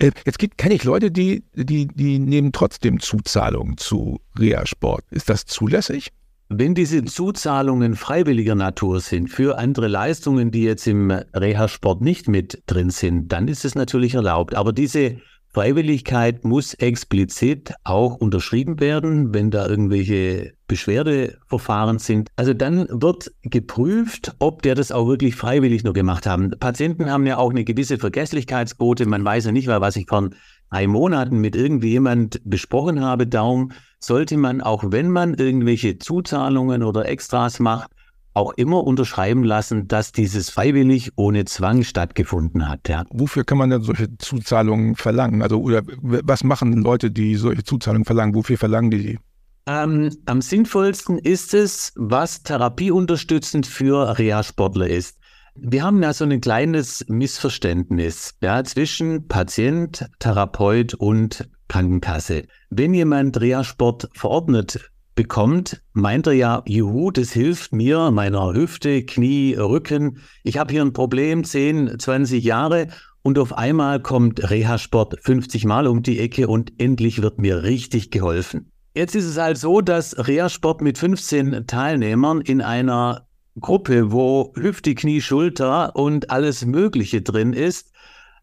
Äh, 0.00 0.10
jetzt 0.26 0.38
kenne 0.56 0.74
ich 0.74 0.84
Leute, 0.84 1.10
die, 1.10 1.44
die, 1.54 1.86
die 1.86 2.18
nehmen 2.18 2.50
trotzdem 2.52 2.98
Zuzahlungen 2.98 3.76
zu 3.76 4.20
Reha-Sport. 4.38 5.04
Ist 5.10 5.28
das 5.28 5.46
zulässig? 5.46 6.10
Wenn 6.48 6.74
diese 6.74 7.04
Zuzahlungen 7.04 7.94
freiwilliger 7.94 8.54
Natur 8.54 9.00
sind 9.00 9.28
für 9.28 9.58
andere 9.58 9.86
Leistungen, 9.86 10.50
die 10.50 10.62
jetzt 10.62 10.86
im 10.86 11.10
Reha-Sport 11.10 12.00
nicht 12.00 12.26
mit 12.26 12.62
drin 12.66 12.90
sind, 12.90 13.28
dann 13.28 13.48
ist 13.48 13.64
es 13.64 13.74
natürlich 13.74 14.14
erlaubt. 14.14 14.54
Aber 14.54 14.72
diese 14.72 15.20
Freiwilligkeit 15.58 16.44
muss 16.44 16.74
explizit 16.74 17.74
auch 17.82 18.14
unterschrieben 18.14 18.78
werden, 18.78 19.34
wenn 19.34 19.50
da 19.50 19.66
irgendwelche 19.66 20.52
Beschwerdeverfahren 20.68 21.98
sind. 21.98 22.28
Also 22.36 22.54
dann 22.54 22.86
wird 22.88 23.32
geprüft, 23.42 24.36
ob 24.38 24.62
der 24.62 24.76
das 24.76 24.92
auch 24.92 25.08
wirklich 25.08 25.34
freiwillig 25.34 25.82
nur 25.82 25.94
gemacht 25.94 26.28
haben. 26.28 26.52
Patienten 26.60 27.10
haben 27.10 27.26
ja 27.26 27.38
auch 27.38 27.50
eine 27.50 27.64
gewisse 27.64 27.98
Vergesslichkeitsquote. 27.98 29.06
Man 29.06 29.24
weiß 29.24 29.46
ja 29.46 29.50
nicht 29.50 29.66
mehr, 29.66 29.80
was 29.80 29.96
ich 29.96 30.06
vor 30.08 30.30
drei 30.70 30.86
Monaten 30.86 31.40
mit 31.40 31.56
irgendjemand 31.56 32.40
besprochen 32.44 33.00
habe. 33.00 33.26
Darum 33.26 33.72
sollte 33.98 34.36
man, 34.36 34.60
auch 34.60 34.84
wenn 34.92 35.10
man 35.10 35.34
irgendwelche 35.34 35.98
Zuzahlungen 35.98 36.84
oder 36.84 37.08
Extras 37.08 37.58
macht, 37.58 37.90
auch 38.38 38.52
immer 38.52 38.84
unterschreiben 38.84 39.42
lassen, 39.42 39.88
dass 39.88 40.12
dieses 40.12 40.48
freiwillig 40.48 41.10
ohne 41.16 41.44
Zwang 41.44 41.82
stattgefunden 41.82 42.68
hat. 42.68 42.88
Ja. 42.88 43.04
Wofür 43.10 43.44
kann 43.44 43.58
man 43.58 43.70
denn 43.70 43.82
solche 43.82 44.16
Zuzahlungen 44.18 44.94
verlangen? 44.94 45.42
Also 45.42 45.60
oder 45.60 45.82
was 46.00 46.44
machen 46.44 46.72
Leute, 46.82 47.10
die 47.10 47.34
solche 47.34 47.64
Zuzahlungen 47.64 48.04
verlangen? 48.04 48.34
Wofür 48.34 48.56
verlangen 48.56 48.90
die 48.90 49.02
die? 49.02 49.18
Ähm, 49.66 50.10
am 50.26 50.40
sinnvollsten 50.40 51.18
ist 51.18 51.52
es, 51.52 51.92
was 51.96 52.42
therapieunterstützend 52.44 53.66
für 53.66 54.16
Reha-Sportler 54.18 54.88
ist. 54.88 55.18
Wir 55.56 55.82
haben 55.82 56.00
ja 56.00 56.12
so 56.12 56.24
ein 56.24 56.40
kleines 56.40 57.04
Missverständnis 57.08 58.36
ja, 58.40 58.62
zwischen 58.62 59.26
Patient, 59.26 60.08
Therapeut 60.20 60.94
und 60.94 61.50
Krankenkasse. 61.66 62.44
Wenn 62.70 62.94
jemand 62.94 63.40
Reha-Sport 63.40 64.08
verordnet 64.14 64.90
bekommt, 65.18 65.82
meint 65.94 66.28
er 66.28 66.32
ja, 66.32 66.62
juhu, 66.64 67.10
das 67.10 67.32
hilft 67.32 67.72
mir, 67.72 68.12
meiner 68.12 68.54
Hüfte, 68.54 69.02
Knie, 69.02 69.56
Rücken. 69.56 70.18
Ich 70.44 70.58
habe 70.58 70.72
hier 70.72 70.80
ein 70.80 70.92
Problem, 70.92 71.42
10, 71.42 71.98
20 71.98 72.44
Jahre 72.44 72.86
und 73.22 73.36
auf 73.40 73.52
einmal 73.52 74.00
kommt 74.00 74.48
Reha-Sport 74.48 75.18
50 75.20 75.64
Mal 75.64 75.88
um 75.88 76.04
die 76.04 76.20
Ecke 76.20 76.46
und 76.46 76.80
endlich 76.80 77.20
wird 77.20 77.40
mir 77.40 77.64
richtig 77.64 78.12
geholfen. 78.12 78.70
Jetzt 78.94 79.16
ist 79.16 79.24
es 79.24 79.36
halt 79.38 79.58
so, 79.58 79.80
dass 79.80 80.16
Reha-Sport 80.16 80.82
mit 80.82 80.98
15 80.98 81.66
Teilnehmern 81.66 82.40
in 82.40 82.62
einer 82.62 83.26
Gruppe, 83.58 84.12
wo 84.12 84.52
Hüfte, 84.54 84.94
Knie, 84.94 85.20
Schulter 85.20 85.96
und 85.96 86.30
alles 86.30 86.64
Mögliche 86.64 87.22
drin 87.22 87.54
ist, 87.54 87.90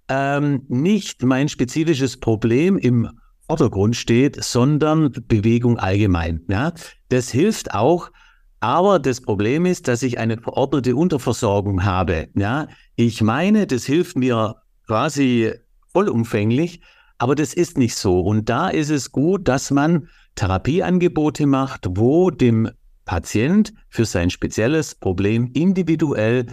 ähm, 0.10 0.65
nicht 0.67 1.24
mein 1.24 1.48
spezifisches 1.48 2.17
Problem 2.17 2.77
im 2.77 3.12
Vordergrund 3.47 3.95
steht, 3.95 4.43
sondern 4.43 5.11
Bewegung 5.27 5.77
allgemein. 5.77 6.41
Ja? 6.47 6.73
Das 7.09 7.29
hilft 7.29 7.73
auch, 7.73 8.11
aber 8.59 8.99
das 8.99 9.21
Problem 9.21 9.65
ist, 9.65 9.87
dass 9.87 10.03
ich 10.03 10.17
eine 10.17 10.37
verordnete 10.37 10.95
Unterversorgung 10.95 11.83
habe. 11.83 12.29
Ja? 12.35 12.67
Ich 12.95 13.21
meine, 13.21 13.67
das 13.67 13.85
hilft 13.85 14.17
mir 14.17 14.55
quasi 14.87 15.53
vollumfänglich, 15.93 16.81
aber 17.17 17.35
das 17.35 17.53
ist 17.53 17.77
nicht 17.77 17.95
so. 17.95 18.19
Und 18.19 18.49
da 18.49 18.69
ist 18.69 18.89
es 18.89 19.11
gut, 19.11 19.47
dass 19.47 19.71
man 19.71 20.09
Therapieangebote 20.35 21.45
macht, 21.45 21.85
wo 21.89 22.29
dem 22.29 22.69
Patient 23.05 23.73
für 23.87 24.05
sein 24.05 24.29
spezielles 24.29 24.95
Problem 24.95 25.51
individuell 25.53 26.47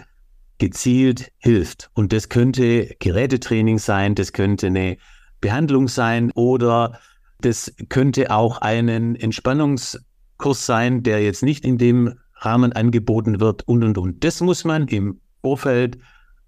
gezielt 0.59 1.31
hilft. 1.39 1.89
Und 1.93 2.13
das 2.13 2.29
könnte 2.29 2.95
Gerätetraining 2.99 3.79
sein, 3.79 4.15
das 4.15 4.33
könnte 4.33 4.67
eine 4.67 4.97
Behandlung 5.43 5.89
sein 5.89 6.31
oder 6.31 6.99
das 7.41 7.73
könnte 7.89 8.31
auch 8.31 8.59
einen 8.59 9.15
Entspannungskurs 9.15 10.65
sein, 10.65 11.03
der 11.03 11.21
jetzt 11.21 11.43
nicht 11.43 11.65
in 11.65 11.77
dem 11.77 12.13
Rahmen 12.37 12.71
angeboten 12.71 13.41
wird 13.41 13.67
und 13.67 13.83
und 13.83 13.97
und. 13.97 14.23
Das 14.23 14.39
muss 14.39 14.63
man 14.63 14.87
im 14.87 15.19
Vorfeld 15.41 15.97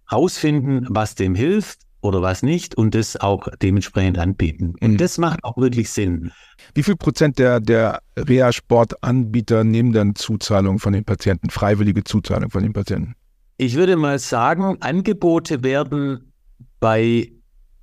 herausfinden, 0.07 0.87
was 0.89 1.15
dem 1.15 1.35
hilft 1.35 1.81
oder 1.99 2.21
was 2.21 2.41
nicht 2.41 2.75
und 2.75 2.95
das 2.95 3.17
auch 3.17 3.49
dementsprechend 3.61 4.17
anbieten. 4.17 4.75
Und 4.79 4.91
mhm. 4.91 4.97
das 4.97 5.17
macht 5.17 5.43
auch 5.43 5.57
wirklich 5.57 5.89
Sinn. 5.89 6.31
Wie 6.73 6.83
viel 6.83 6.95
Prozent 6.95 7.37
der, 7.37 7.59
der 7.59 7.99
Reha-Sportanbieter 8.17 9.65
nehmen 9.65 9.91
dann 9.91 10.15
Zuzahlungen 10.15 10.79
von 10.79 10.93
den 10.93 11.03
Patienten, 11.03 11.49
freiwillige 11.49 12.05
Zuzahlungen 12.05 12.51
von 12.51 12.63
den 12.63 12.71
Patienten? 12.71 13.15
Ich 13.57 13.75
würde 13.75 13.97
mal 13.97 14.19
sagen, 14.19 14.77
Angebote 14.79 15.63
werden 15.63 16.31
bei 16.79 17.34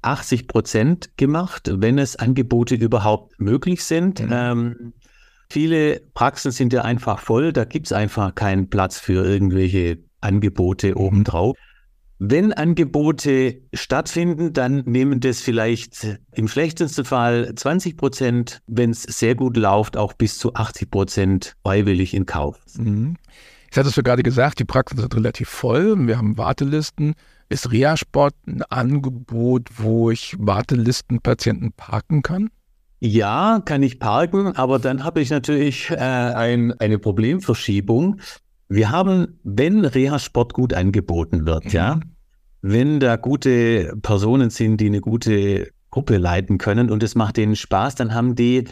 80 0.03 0.49
Prozent 0.49 1.17
gemacht, 1.17 1.71
wenn 1.73 1.99
es 1.99 2.17
Angebote 2.17 2.75
überhaupt 2.75 3.41
möglich 3.41 3.85
sind. 3.85 4.21
Mhm. 4.21 4.31
Ähm, 4.33 4.93
viele 5.49 6.01
Praxen 6.15 6.51
sind 6.51 6.73
ja 6.73 6.83
einfach 6.83 7.21
voll, 7.21 7.53
da 7.53 7.65
gibt 7.65 7.87
es 7.87 7.93
einfach 7.93 8.35
keinen 8.35 8.69
Platz 8.69 8.99
für 8.99 9.25
irgendwelche 9.25 9.99
Angebote 10.21 10.91
mhm. 10.91 10.97
obendrauf. 10.97 11.57
Wenn 12.25 12.53
Angebote 12.53 13.63
stattfinden, 13.73 14.53
dann 14.53 14.85
nehmen 14.87 15.19
das 15.19 15.41
vielleicht 15.41 16.21
im 16.31 16.47
schlechtesten 16.47 17.05
Fall 17.05 17.53
20 17.53 17.97
Prozent, 17.97 18.61
wenn 18.69 18.91
es 18.91 19.03
sehr 19.03 19.35
gut 19.35 19.57
läuft, 19.57 19.97
auch 19.97 20.13
bis 20.13 20.39
zu 20.39 20.55
80 20.55 20.89
Prozent 20.89 21.57
freiwillig 21.65 22.15
in 22.15 22.25
Kauf. 22.25 22.61
Mhm. 22.77 23.17
Ich 23.73 23.79
hatte 23.79 23.89
es 23.89 23.97
ja 23.97 24.03
gerade 24.03 24.23
gesagt, 24.23 24.61
die 24.61 24.65
Praxen 24.65 24.99
sind 24.99 25.17
relativ 25.17 25.49
voll. 25.49 26.07
Wir 26.07 26.19
haben 26.19 26.39
Wartelisten. 26.39 27.15
Ist 27.53 27.71
Reha-Sport 27.71 28.35
ein 28.47 28.63
Angebot, 28.63 29.69
wo 29.77 30.11
ich 30.11 30.35
Wartelistenpatienten 30.39 31.73
parken 31.73 32.23
kann? 32.23 32.49
Ja, 32.99 33.61
kann 33.63 33.83
ich 33.83 33.99
parken, 33.99 34.57
aber 34.57 34.79
dann 34.79 35.05
habe 35.05 35.21
ich 35.21 35.29
natürlich 35.29 35.91
äh, 35.91 35.97
ein, 35.97 36.73
eine 36.81 36.99
Problemverschiebung. 36.99 38.23
Wir 38.71 38.91
haben, 38.91 39.39
wenn 39.45 39.85
Reha-Sport 39.85 40.55
gut 40.55 40.73
angeboten 40.73 41.45
wird, 41.45 41.67
mhm. 41.67 41.71
ja, 41.73 42.01
wenn 42.63 43.01
da 43.01 43.17
gute 43.17 43.99
Personen 44.01 44.49
sind, 44.49 44.79
die 44.79 44.87
eine 44.87 45.03
gute 45.03 45.73
Gruppe 45.91 46.17
leiten 46.17 46.57
können 46.57 46.91
und 46.91 47.03
es 47.03 47.15
macht 47.15 47.37
denen 47.37 47.55
Spaß, 47.55 47.97
dann 47.97 48.15
haben 48.15 48.35
die 48.35 48.65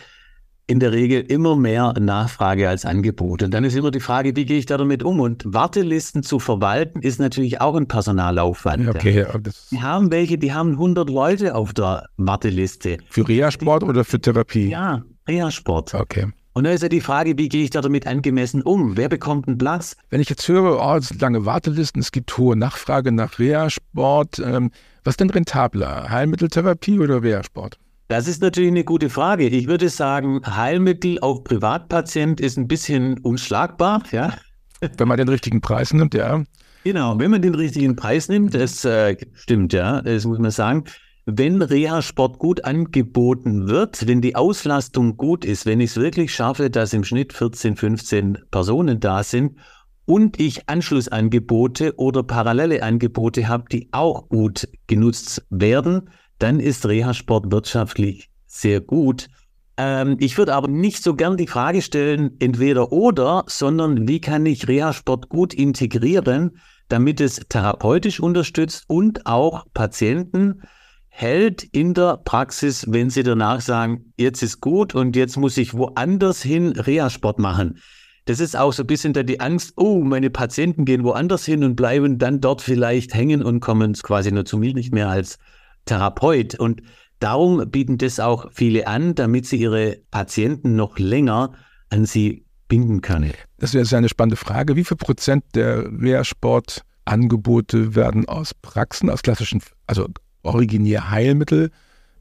in 0.71 0.79
der 0.79 0.93
Regel 0.93 1.23
immer 1.23 1.57
mehr 1.57 1.95
Nachfrage 1.99 2.69
als 2.69 2.85
Angebot. 2.85 3.43
Und 3.43 3.53
dann 3.53 3.65
ist 3.65 3.75
immer 3.75 3.91
die 3.91 3.99
Frage, 3.99 4.37
wie 4.37 4.45
gehe 4.45 4.57
ich 4.57 4.67
da 4.67 4.77
damit 4.77 5.03
um? 5.03 5.19
Und 5.19 5.43
Wartelisten 5.45 6.23
zu 6.23 6.39
verwalten 6.39 7.01
ist 7.01 7.19
natürlich 7.19 7.61
auch 7.61 7.75
ein 7.75 7.89
Personalaufwand. 7.89 8.89
Okay, 8.89 9.27
Wir 9.71 9.83
haben 9.83 10.13
welche, 10.13 10.39
die 10.39 10.53
haben 10.53 10.73
100 10.73 11.11
Leute 11.11 11.57
auf 11.57 11.75
der 11.75 12.07
Warteliste. 12.17 12.99
Für 13.09 13.29
Reha-Sport 13.29 13.83
oder 13.83 14.05
für 14.05 14.21
Therapie? 14.21 14.69
Ja, 14.69 15.03
Reha-Sport. 15.27 15.95
Okay. 15.95 16.29
Und 16.53 16.65
da 16.65 16.71
ist 16.71 16.83
ja 16.83 16.89
die 16.89 17.01
Frage, 17.01 17.37
wie 17.37 17.49
gehe 17.49 17.65
ich 17.65 17.71
da 17.71 17.81
damit 17.81 18.07
angemessen 18.07 18.63
um? 18.63 18.97
Wer 18.97 19.09
bekommt 19.09 19.49
einen 19.49 19.59
Platz? 19.59 19.97
Wenn 20.09 20.21
ich 20.21 20.29
jetzt 20.29 20.47
höre, 20.47 20.79
oh, 20.81 20.97
es 20.97 21.09
sind 21.09 21.21
lange 21.21 21.47
Wartelisten, 21.47 22.01
es 22.01 22.13
gibt 22.13 22.37
hohe 22.39 22.55
Nachfrage 22.55 23.11
nach 23.11 23.41
Reha-Sport, 23.41 24.39
ähm, 24.39 24.71
was 25.03 25.15
ist 25.15 25.21
denn 25.21 25.31
rentabler? 25.31 26.11
Heilmitteltherapie 26.11 27.01
oder 27.01 27.23
Reha-Sport? 27.25 27.79
Das 28.11 28.27
ist 28.27 28.43
natürlich 28.43 28.73
eine 28.73 28.83
gute 28.83 29.09
Frage. 29.09 29.47
Ich 29.47 29.69
würde 29.69 29.89
sagen, 29.89 30.41
Heilmittel 30.45 31.21
auf 31.21 31.45
Privatpatient 31.45 32.41
ist 32.41 32.59
ein 32.59 32.67
bisschen 32.67 33.21
unschlagbar, 33.21 34.03
ja. 34.11 34.35
Wenn 34.97 35.07
man 35.07 35.17
den 35.17 35.29
richtigen 35.29 35.61
Preis 35.61 35.93
nimmt, 35.93 36.15
ja. 36.15 36.43
Genau, 36.83 37.17
wenn 37.21 37.31
man 37.31 37.41
den 37.41 37.55
richtigen 37.55 37.95
Preis 37.95 38.29
nimmt, 38.29 38.53
das 38.55 38.85
äh, 38.85 39.17
stimmt, 39.35 39.73
ja, 39.73 40.03
das 40.03 40.25
muss 40.25 40.41
man 40.41 40.51
sagen. 40.51 40.85
Wenn 41.25 41.63
Reha-Sport 41.63 42.41
gut 42.41 42.65
angeboten 42.65 43.69
wird, 43.69 44.09
wenn 44.09 44.21
die 44.21 44.35
Auslastung 44.35 45.17
gut 45.17 45.45
ist, 45.45 45.65
wenn 45.65 45.79
ich 45.79 45.91
es 45.91 45.97
wirklich 45.97 46.35
schaffe, 46.35 46.69
dass 46.69 46.93
im 46.93 47.05
Schnitt 47.05 47.33
14, 47.33 47.77
15 47.77 48.39
Personen 48.51 48.99
da 48.99 49.23
sind 49.23 49.57
und 50.05 50.41
ich 50.41 50.69
Anschlussangebote 50.69 51.95
oder 51.97 52.25
parallele 52.25 52.83
Angebote 52.83 53.47
habe, 53.47 53.67
die 53.71 53.89
auch 53.93 54.29
gut 54.29 54.67
genutzt 54.89 55.47
werden, 55.51 56.11
dann 56.41 56.59
ist 56.59 56.87
Reha-Sport 56.87 57.53
wirtschaftlich 57.53 58.31
sehr 58.47 58.81
gut. 58.81 59.29
Ähm, 59.77 60.17
ich 60.19 60.37
würde 60.37 60.55
aber 60.55 60.69
nicht 60.69 61.03
so 61.03 61.15
gern 61.15 61.37
die 61.37 61.47
Frage 61.47 61.83
stellen, 61.83 62.37
entweder 62.41 62.93
oder, 62.93 63.45
sondern 63.47 64.09
wie 64.09 64.21
kann 64.21 64.45
ich 64.47 64.67
Reha-Sport 64.67 65.29
gut 65.29 65.55
integrieren, 65.55 66.59
damit 66.89 67.21
es 67.21 67.41
therapeutisch 67.49 68.21
unterstützt 68.21 68.85
und 68.89 69.27
auch 69.27 69.65
Patienten 69.73 70.63
hält 71.09 71.63
in 71.63 71.95
der 71.95 72.17
Praxis, 72.25 72.87
wenn 72.89 73.11
sie 73.11 73.23
danach 73.23 73.61
sagen, 73.61 74.13
jetzt 74.17 74.43
ist 74.43 74.61
gut 74.61 74.95
und 74.95 75.17
jetzt 75.17 75.37
muss 75.37 75.57
ich 75.57 75.75
woanders 75.75 76.43
hin 76.43 76.73
Reha-Sport 76.73 77.39
machen. 77.39 77.79
Das 78.25 78.41
ist 78.41 78.57
auch 78.57 78.73
so 78.73 78.83
ein 78.85 78.87
bisschen 78.87 79.13
da 79.13 79.23
die 79.23 79.41
Angst, 79.41 79.75
oh, 79.77 80.03
meine 80.03 80.31
Patienten 80.31 80.85
gehen 80.85 81.05
woanders 81.05 81.45
hin 81.45 81.65
und 81.65 81.77
bleiben 81.77 82.19
dann 82.19 82.41
dort 82.41 82.63
vielleicht 82.63 83.15
hängen 83.15 83.43
und 83.43 83.61
kommen 83.61 83.93
quasi 83.95 84.33
nur 84.33 84.45
zu 84.45 84.57
mir 84.57 84.73
nicht 84.73 84.95
mehr 84.95 85.09
als 85.09 85.39
Therapeut. 85.85 86.55
Und 86.55 86.83
darum 87.19 87.71
bieten 87.71 87.99
das 87.99 88.21
auch 88.21 88.51
viele 88.53 88.87
an, 88.87 89.15
damit 89.15 89.47
sie 89.47 89.57
ihre 89.57 89.99
Patienten 90.11 90.77
noch 90.77 90.99
länger 90.99 91.53
an 91.91 92.07
sie 92.07 92.45
binden 92.69 93.01
können. 93.01 93.33
Das 93.59 93.75
wäre 93.75 93.97
eine 93.97 94.09
spannende 94.09 94.37
Frage. 94.37 94.77
Wie 94.77 94.85
viel 94.85 94.97
Prozent 94.97 95.45
der 95.55 95.91
Reha-Sport-Angebote 95.91 97.95
werden 97.95 98.29
aus 98.29 98.55
Praxen, 98.55 99.11
aus 99.11 99.23
klassischen, 99.23 99.61
also 99.87 100.07
originär 100.43 101.11
Heilmittel 101.11 101.71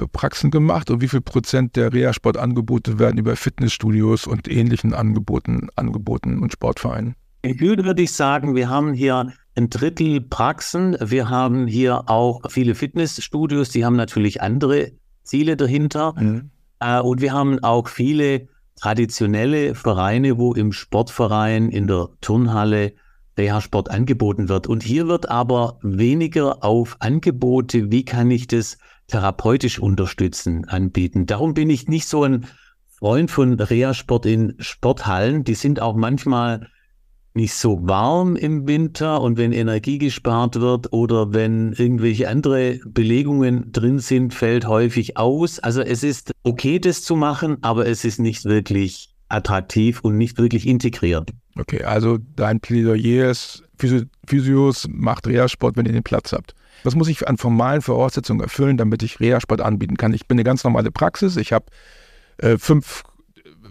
Praxen 0.08 0.51
gemacht 0.51 0.89
und 0.89 1.01
wie 1.01 1.08
viel 1.08 1.22
Prozent 1.22 1.75
der 1.75 1.92
Reha-Sportangebote 1.92 3.00
werden 3.00 3.18
über 3.18 3.36
Fitnessstudios 3.36 4.28
und 4.28 4.50
ähnlichen 4.50 4.94
Angeboten 4.94 5.70
angeboten 5.75 6.39
und 6.39 6.54
Sportvereinen? 6.54 7.16
In 7.42 7.60
Höhe 7.60 7.84
würde 7.84 8.01
ich 8.01 8.13
sagen, 8.13 8.56
wir 8.56 8.70
haben 8.70 8.94
hier 8.94 9.34
ein 9.60 9.70
Drittel 9.70 10.22
Praxen. 10.22 10.96
Wir 11.00 11.30
haben 11.30 11.68
hier 11.68 12.10
auch 12.10 12.42
viele 12.50 12.75
Fitnessstudios, 12.75 13.70
die 13.70 13.86
haben 13.86 13.96
natürlich 13.96 14.42
andere 14.42 14.94
Ziele 15.24 15.58
dahinter. 15.58 16.13
Mhm. 16.18 16.51
Äh, 16.80 17.00
und 17.01 17.22
wir 17.22 17.34
haben 17.34 17.60
auch 17.63 17.88
viele 17.88 18.48
traditionelle 18.80 19.75
Vereine, 19.75 20.38
wo 20.38 20.54
im 20.54 20.72
Sportverein, 20.72 21.70
in 21.70 21.88
der 21.88 22.08
Turnhalle 22.22 22.94
Reha-Sport 23.38 23.92
angeboten 23.92 24.50
wird. 24.50 24.68
Und 24.68 24.84
hier 24.84 25.08
wird 25.08 25.30
aber 25.30 25.80
weniger 25.82 26.63
auf 26.63 26.98
Angebote, 27.00 27.92
wie 27.92 28.06
kann 28.06 28.32
ich 28.32 28.48
das 28.48 28.78
therapeutisch 29.08 29.80
unterstützen, 29.80 30.66
anbieten. 30.66 31.25
Darum 31.25 31.54
bin 31.54 31.70
ich 31.70 31.88
nicht 31.88 32.08
so 32.08 32.24
ein 32.24 32.48
Freund 32.88 33.32
von 33.32 33.60
Reha-Sport 33.60 34.25
in 34.25 34.56
Sporthallen. 34.60 35.44
Die 35.44 35.56
sind 35.56 35.82
auch 35.82 35.96
manchmal 35.96 36.68
nicht 37.33 37.53
so 37.53 37.88
warm 37.88 38.36
im 38.36 38.67
Winter 38.67 39.21
und 39.21 39.38
wenn 39.38 39.51
Energie 39.51 39.98
gespart 39.98 40.59
wird 40.59 40.91
oder 40.91 41.33
wenn 41.33 41.74
irgendwelche 41.74 42.27
andere 42.27 42.79
Belegungen 42.86 43.71
drin 43.71 44.00
sind, 44.00 44.33
fällt 44.33 44.67
häufig 44.67 45.17
aus. 45.17 45.59
Also 45.59 45.81
es 45.81 46.03
ist 46.03 46.31
okay, 46.43 46.79
das 46.79 47.03
zu 47.03 47.15
machen, 47.15 47.57
aber 47.62 47.88
es 47.88 48.03
ist 48.03 48.19
nicht 48.19 48.45
wirklich 48.45 49.13
attraktiv 49.29 50.01
und 50.01 50.17
nicht 50.17 50.38
wirklich 50.38 50.67
integriert. 50.67 51.31
Okay, 51.57 51.83
also 51.83 52.17
dein 52.36 52.59
Plädoyer 52.59 53.29
ist, 53.29 53.63
Physios 54.25 54.88
macht 54.89 55.27
Reha-Sport, 55.27 55.77
wenn 55.77 55.86
ihr 55.86 55.93
den 55.93 56.03
Platz 56.03 56.33
habt. 56.33 56.55
Was 56.83 56.95
muss 56.95 57.07
ich 57.07 57.27
an 57.27 57.38
formalen 57.38 57.81
Voraussetzungen 57.81 58.41
erfüllen, 58.41 58.77
damit 58.77 59.04
ich 59.04 59.19
Reha-Sport 59.19 59.62
anbieten 59.62 59.97
kann? 59.97 60.13
Ich 60.13 60.27
bin 60.27 60.36
eine 60.36 60.43
ganz 60.43 60.63
normale 60.63 60.91
Praxis. 60.91 61.38
Ich 61.38 61.54
habe 61.54 61.65
äh, 62.38 62.58
fünf 62.58 63.04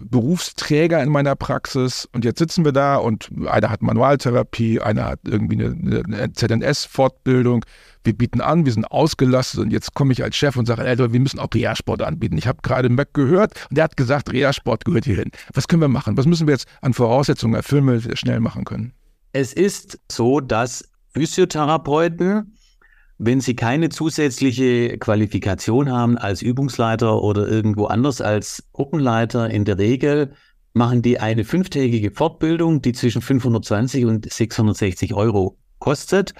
Berufsträger 0.00 1.02
in 1.02 1.10
meiner 1.10 1.36
Praxis 1.36 2.08
und 2.12 2.24
jetzt 2.24 2.38
sitzen 2.38 2.64
wir 2.64 2.72
da 2.72 2.96
und 2.96 3.30
einer 3.46 3.70
hat 3.70 3.82
Manualtherapie, 3.82 4.80
einer 4.80 5.06
hat 5.06 5.20
irgendwie 5.26 5.64
eine, 5.64 6.02
eine 6.04 6.32
ZNS-Fortbildung. 6.32 7.64
Wir 8.04 8.16
bieten 8.16 8.40
an, 8.40 8.64
wir 8.64 8.72
sind 8.72 8.84
ausgelastet 8.84 9.60
und 9.60 9.72
jetzt 9.72 9.94
komme 9.94 10.12
ich 10.12 10.22
als 10.22 10.36
Chef 10.36 10.56
und 10.56 10.66
sage, 10.66 10.86
ey, 10.86 10.98
wir 10.98 11.20
müssen 11.20 11.38
auch 11.38 11.48
Reha-Sport 11.52 12.02
anbieten. 12.02 12.38
Ich 12.38 12.46
habe 12.46 12.58
gerade 12.62 12.88
Mac 12.88 13.12
gehört 13.14 13.52
und 13.68 13.76
der 13.76 13.84
hat 13.84 13.96
gesagt, 13.96 14.32
Reha-Sport 14.32 14.84
gehört 14.84 15.04
hierhin. 15.04 15.30
Was 15.54 15.68
können 15.68 15.82
wir 15.82 15.88
machen? 15.88 16.16
Was 16.16 16.26
müssen 16.26 16.46
wir 16.46 16.54
jetzt 16.54 16.68
an 16.80 16.94
Voraussetzungen 16.94 17.54
erfüllen, 17.54 17.86
damit 17.86 18.06
wir 18.06 18.16
schnell 18.16 18.40
machen 18.40 18.64
können? 18.64 18.92
Es 19.32 19.52
ist 19.52 20.00
so, 20.10 20.40
dass 20.40 20.84
Physiotherapeuten 21.12 22.54
wenn 23.18 23.40
Sie 23.40 23.56
keine 23.56 23.88
zusätzliche 23.88 24.96
Qualifikation 24.98 25.90
haben 25.90 26.16
als 26.16 26.40
Übungsleiter 26.40 27.20
oder 27.20 27.48
irgendwo 27.48 27.86
anders 27.86 28.20
als 28.20 28.64
Gruppenleiter, 28.72 29.50
in 29.50 29.64
der 29.64 29.78
Regel 29.78 30.32
machen 30.72 31.02
die 31.02 31.18
eine 31.18 31.44
fünftägige 31.44 32.12
Fortbildung, 32.12 32.80
die 32.80 32.92
zwischen 32.92 33.20
520 33.20 34.04
und 34.04 34.32
660 34.32 35.14
Euro 35.14 35.58
kostet. 35.80 36.32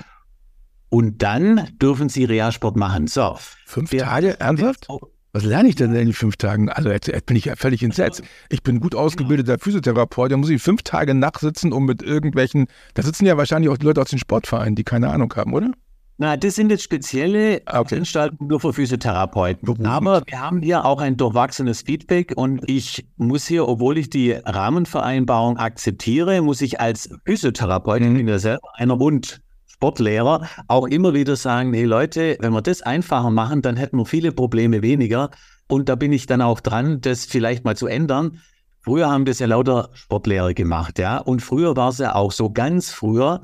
Und 0.88 1.22
dann 1.22 1.68
dürfen 1.82 2.08
Sie 2.08 2.24
Realsport 2.24 2.76
machen. 2.76 3.08
So. 3.08 3.36
Fünf 3.66 3.90
Tage? 3.90 4.38
Ernsthaft? 4.40 4.86
Was 5.32 5.44
lerne 5.44 5.68
ich 5.68 5.74
denn 5.74 5.90
in 5.90 6.06
den 6.06 6.12
fünf 6.14 6.36
Tagen? 6.36 6.70
Also 6.70 6.90
jetzt, 6.90 7.08
jetzt 7.08 7.26
bin 7.26 7.36
ich 7.36 7.46
ja 7.46 7.56
völlig 7.56 7.82
entsetzt. 7.82 8.22
Ich 8.48 8.62
bin 8.62 8.80
gut 8.80 8.94
ausgebildeter 8.94 9.58
Physiotherapeut, 9.58 10.32
da 10.32 10.36
muss 10.36 10.48
ich 10.48 10.62
fünf 10.62 10.82
Tage 10.82 11.12
nachsitzen, 11.12 11.72
um 11.72 11.84
mit 11.84 12.02
irgendwelchen, 12.02 12.66
da 12.94 13.02
sitzen 13.02 13.26
ja 13.26 13.36
wahrscheinlich 13.36 13.70
auch 13.70 13.76
Leute 13.82 14.00
aus 14.00 14.08
den 14.08 14.18
Sportvereinen, 14.18 14.74
die 14.74 14.84
keine 14.84 15.10
Ahnung 15.10 15.32
haben, 15.36 15.52
oder? 15.52 15.72
Na, 16.20 16.36
das 16.36 16.56
sind 16.56 16.70
jetzt 16.70 16.82
spezielle 16.82 17.62
okay. 17.64 17.98
Anstalten 17.98 18.48
nur 18.48 18.58
für 18.58 18.72
Physiotherapeuten. 18.72 19.86
Aber 19.86 20.22
wir 20.26 20.40
haben 20.40 20.60
hier 20.60 20.84
auch 20.84 21.00
ein 21.00 21.16
durchwachsenes 21.16 21.82
Feedback 21.82 22.32
und 22.34 22.68
ich 22.68 23.06
muss 23.16 23.46
hier, 23.46 23.68
obwohl 23.68 23.98
ich 23.98 24.10
die 24.10 24.32
Rahmenvereinbarung 24.32 25.58
akzeptiere, 25.58 26.42
muss 26.42 26.60
ich 26.60 26.80
als 26.80 27.08
Physiotherapeut, 27.24 28.00
mhm. 28.00 28.08
ich 28.08 28.14
bin 28.16 28.28
ja 28.28 28.40
selber 28.40 28.68
einer 28.74 29.00
und 29.00 29.40
Sportlehrer, 29.68 30.48
auch 30.66 30.88
immer 30.88 31.14
wieder 31.14 31.36
sagen, 31.36 31.72
hey 31.72 31.84
Leute, 31.84 32.36
wenn 32.40 32.52
wir 32.52 32.62
das 32.62 32.82
einfacher 32.82 33.30
machen, 33.30 33.62
dann 33.62 33.76
hätten 33.76 33.96
wir 33.96 34.04
viele 34.04 34.32
Probleme 34.32 34.82
weniger. 34.82 35.30
Und 35.68 35.88
da 35.88 35.94
bin 35.94 36.12
ich 36.12 36.26
dann 36.26 36.42
auch 36.42 36.58
dran, 36.58 37.00
das 37.00 37.26
vielleicht 37.26 37.64
mal 37.64 37.76
zu 37.76 37.86
ändern. 37.86 38.40
Früher 38.80 39.08
haben 39.08 39.24
das 39.24 39.38
ja 39.38 39.46
lauter 39.46 39.90
Sportlehrer 39.92 40.52
gemacht, 40.52 40.98
ja. 40.98 41.18
Und 41.18 41.42
früher 41.42 41.76
war 41.76 41.90
es 41.90 41.98
ja 41.98 42.16
auch 42.16 42.32
so 42.32 42.50
ganz 42.50 42.90
früher, 42.90 43.42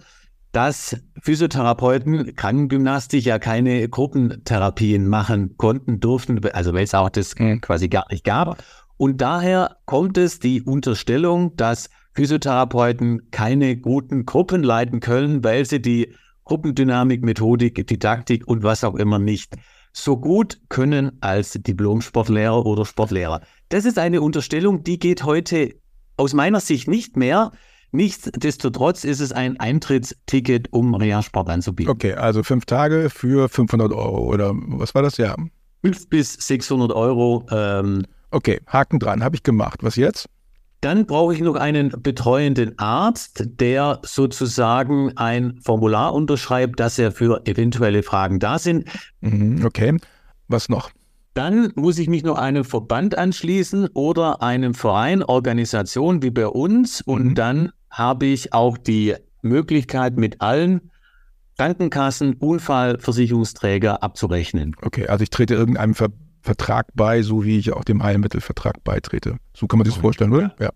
dass 0.55 0.97
Physiotherapeuten 1.21 2.37
Krankengymnastik 2.37 3.25
ja 3.25 3.39
keine 3.41 3.89
Gruppentherapien 3.89 5.09
machen 5.09 5.57
konnten, 5.57 5.99
durften, 5.99 6.45
also 6.53 6.73
weil 6.73 6.85
es 6.85 6.95
auch 6.95 7.11
das 7.11 7.37
mhm. 7.37 7.61
quasi 7.61 7.89
gar 7.89 8.07
nicht 8.11 8.25
gab. 8.25 8.63
Und 8.97 9.21
daher 9.21 9.79
kommt 9.85 10.17
es 10.17 10.39
die 10.39 10.63
Unterstellung, 10.63 11.57
dass 11.57 11.91
Physiotherapeuten 12.15 13.33
keine 13.33 13.77
guten 13.77 14.25
Gruppen 14.25 14.63
leiten 14.63 15.01
können, 15.01 15.43
weil 15.43 15.65
sie 15.65 15.83
die 15.83 16.15
Gruppendynamik, 16.45 17.25
Methodik, 17.25 17.85
Didaktik 17.87 18.47
und 18.47 18.63
was 18.63 18.85
auch 18.85 18.95
immer 18.95 19.19
nicht 19.19 19.57
so 19.93 20.17
gut 20.17 20.61
können 20.69 21.19
als 21.21 21.53
Diplom-Sportlehrer 21.53 22.65
oder 22.65 22.85
Sportlehrer. 22.85 23.41
Das 23.71 23.85
ist 23.85 23.99
eine 23.99 24.21
Unterstellung, 24.21 24.85
die 24.85 25.01
geht 25.01 25.25
heute 25.25 25.75
aus 26.17 26.33
meiner 26.33 26.61
Sicht 26.61 26.87
nicht 26.87 27.17
mehr. 27.17 27.51
Nichtsdestotrotz 27.95 29.05
ist 29.05 29.21
es 29.21 29.31
ein 29.31 29.61
Eintrittsticket, 29.61 30.73
um 30.73 30.97
Reha-Sport 30.97 31.49
anzubieten. 31.49 31.93
Okay, 31.93 32.15
also 32.15 32.43
fünf 32.43 32.67
Tage 32.67 33.09
für 33.09 33.49
500 33.49 33.93
Euro 33.93 34.19
oder 34.19 34.53
was 34.53 34.97
war 34.97 35.03
das? 35.03 35.17
Ja. 35.17 35.37
Fünf 35.81 36.09
bis 36.09 36.33
600 36.33 36.91
Euro. 36.91 37.47
Ähm, 37.53 38.03
okay, 38.33 38.61
Haken 38.67 38.99
dran, 38.99 39.23
habe 39.23 39.37
ich 39.37 39.45
gemacht. 39.45 39.85
Was 39.85 39.95
jetzt? 39.95 40.29
Dann 40.81 41.07
brauche 41.07 41.35
ich 41.35 41.41
noch 41.41 41.55
einen 41.55 41.95
betreuenden 42.03 42.77
Arzt, 42.81 43.45
der 43.61 44.01
sozusagen 44.03 45.17
ein 45.17 45.61
Formular 45.63 46.15
unterschreibt, 46.15 46.81
dass 46.81 46.99
er 46.99 47.13
für 47.13 47.47
eventuelle 47.47 48.03
Fragen 48.03 48.41
da 48.41 48.59
sind. 48.59 48.89
Mhm, 49.21 49.65
okay, 49.65 49.97
was 50.49 50.69
noch? 50.69 50.91
Dann 51.35 51.73
muss 51.75 51.99
ich 51.99 52.09
mich 52.09 52.23
noch 52.25 52.39
einem 52.39 52.65
Verband 52.65 53.17
anschließen 53.19 53.89
oder 53.95 54.43
einem 54.43 54.75
Verein, 54.75 55.23
Organisation 55.23 56.23
wie 56.23 56.31
bei 56.31 56.47
uns. 56.47 57.01
Und 57.03 57.25
mhm. 57.25 57.35
dann 57.35 57.73
habe 57.95 58.27
ich 58.27 58.53
auch 58.53 58.77
die 58.77 59.15
Möglichkeit, 59.43 60.17
mit 60.17 60.41
allen 60.41 60.91
Krankenkassen, 61.57 62.35
Unfallversicherungsträger 62.35 64.03
abzurechnen. 64.03 64.75
Okay, 64.83 65.07
also 65.07 65.23
ich 65.23 65.31
trete 65.31 65.55
irgendeinem 65.55 65.95
Ver 65.95 66.09
Vertrag 66.43 66.89
bei, 66.95 67.23
so 67.23 67.43
wie 67.45 67.57
ich 67.59 67.73
auch 67.73 67.85
dem 67.85 68.03
Heilmittelvertrag 68.03 68.85
beitrete. 68.85 69.39
So 69.57 69.67
kann 69.67 69.79
man 69.79 69.87
sich 69.87 69.95
das 69.95 70.03
vorstellen, 70.03 70.31
oder? 70.31 70.55
Ja. 70.61 70.71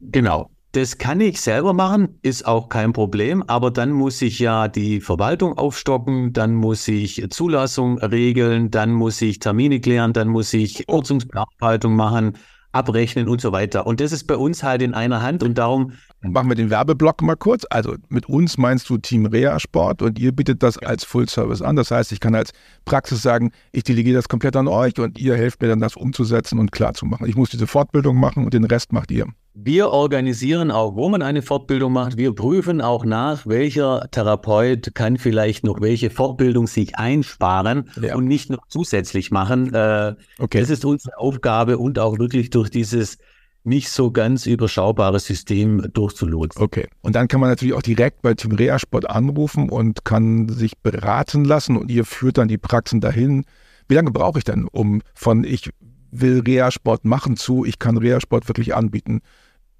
Genau. 0.00 0.50
Das 0.72 0.98
kann 0.98 1.20
ich 1.20 1.40
selber 1.40 1.72
machen, 1.72 2.18
ist 2.22 2.46
auch 2.46 2.68
kein 2.68 2.92
Problem, 2.92 3.44
aber 3.46 3.70
dann 3.70 3.92
muss 3.92 4.20
ich 4.22 4.40
ja 4.40 4.66
die 4.66 5.00
Verwaltung 5.00 5.56
aufstocken, 5.56 6.32
dann 6.32 6.52
muss 6.52 6.88
ich 6.88 7.24
Zulassung 7.30 7.98
regeln, 7.98 8.72
dann 8.72 8.90
muss 8.90 9.22
ich 9.22 9.38
Termine 9.38 9.78
klären, 9.78 10.12
dann 10.12 10.26
muss 10.26 10.52
ich 10.52 10.88
Ortsungsbearbeitung 10.88 11.94
machen. 11.94 12.36
abrechnen 12.74 13.28
und 13.28 13.40
so 13.40 13.52
weiter. 13.52 13.86
Und 13.86 14.00
das 14.00 14.12
ist 14.12 14.24
bei 14.24 14.36
uns 14.36 14.62
halt 14.62 14.82
in 14.82 14.94
einer 14.94 15.22
Hand 15.22 15.42
und 15.42 15.56
darum. 15.56 15.92
Machen 16.32 16.48
wir 16.48 16.54
den 16.54 16.70
Werbeblock 16.70 17.22
mal 17.22 17.36
kurz. 17.36 17.66
Also 17.70 17.96
mit 18.08 18.28
uns 18.28 18.56
meinst 18.58 18.88
du 18.88 18.98
Team 18.98 19.26
Rea 19.26 19.60
Sport 19.60 20.02
und 20.02 20.18
ihr 20.18 20.32
bietet 20.32 20.62
das 20.62 20.78
als 20.78 21.04
Full 21.04 21.28
Service 21.28 21.62
an. 21.62 21.76
Das 21.76 21.90
heißt, 21.90 22.12
ich 22.12 22.20
kann 22.20 22.34
als 22.34 22.52
Praxis 22.84 23.22
sagen, 23.22 23.52
ich 23.72 23.84
delegiere 23.84 24.16
das 24.16 24.28
komplett 24.28 24.56
an 24.56 24.68
euch 24.68 24.98
und 24.98 25.18
ihr 25.18 25.36
helft 25.36 25.60
mir 25.60 25.68
dann 25.68 25.80
das 25.80 25.96
umzusetzen 25.96 26.58
und 26.58 26.72
klar 26.72 26.94
zu 26.94 27.06
machen. 27.06 27.26
Ich 27.26 27.36
muss 27.36 27.50
diese 27.50 27.66
Fortbildung 27.66 28.18
machen 28.18 28.44
und 28.44 28.54
den 28.54 28.64
Rest 28.64 28.92
macht 28.92 29.10
ihr. 29.10 29.26
Wir 29.56 29.90
organisieren 29.90 30.72
auch, 30.72 30.96
wo 30.96 31.08
man 31.08 31.22
eine 31.22 31.40
Fortbildung 31.40 31.92
macht. 31.92 32.16
Wir 32.16 32.34
prüfen 32.34 32.80
auch 32.80 33.04
nach, 33.04 33.46
welcher 33.46 34.08
Therapeut 34.10 34.96
kann 34.96 35.16
vielleicht 35.16 35.64
noch 35.64 35.80
welche 35.80 36.10
Fortbildung 36.10 36.66
sich 36.66 36.96
einsparen 36.96 37.88
ja. 38.00 38.16
und 38.16 38.24
nicht 38.24 38.50
noch 38.50 38.66
zusätzlich 38.66 39.30
machen. 39.30 39.72
Äh, 39.72 40.16
okay. 40.40 40.58
Das 40.58 40.70
ist 40.70 40.84
unsere 40.84 41.18
Aufgabe 41.18 41.78
und 41.78 42.00
auch 42.00 42.18
wirklich 42.18 42.50
durch 42.50 42.68
dieses 42.68 43.18
nicht 43.64 43.88
so 43.88 44.10
ganz 44.10 44.46
überschaubare 44.46 45.18
System 45.18 45.90
durchzulotsen. 45.92 46.62
Okay. 46.62 46.88
Und 47.00 47.16
dann 47.16 47.28
kann 47.28 47.40
man 47.40 47.50
natürlich 47.50 47.74
auch 47.74 47.82
direkt 47.82 48.22
bei 48.22 48.34
Team 48.34 48.52
Rea 48.52 48.78
Sport 48.78 49.08
anrufen 49.08 49.68
und 49.70 50.04
kann 50.04 50.48
sich 50.48 50.78
beraten 50.78 51.44
lassen 51.44 51.76
und 51.76 51.90
ihr 51.90 52.04
führt 52.04 52.38
dann 52.38 52.48
die 52.48 52.58
Praxen 52.58 53.00
dahin. 53.00 53.44
Wie 53.88 53.94
lange 53.94 54.10
brauche 54.10 54.38
ich 54.38 54.44
denn, 54.44 54.68
um 54.70 55.02
von 55.14 55.44
ich 55.44 55.70
will 56.10 56.40
Reha-Sport 56.40 57.04
machen 57.04 57.36
zu 57.36 57.64
ich 57.64 57.78
kann 57.78 57.96
Reha-Sport 57.96 58.48
wirklich 58.48 58.74
anbieten? 58.74 59.20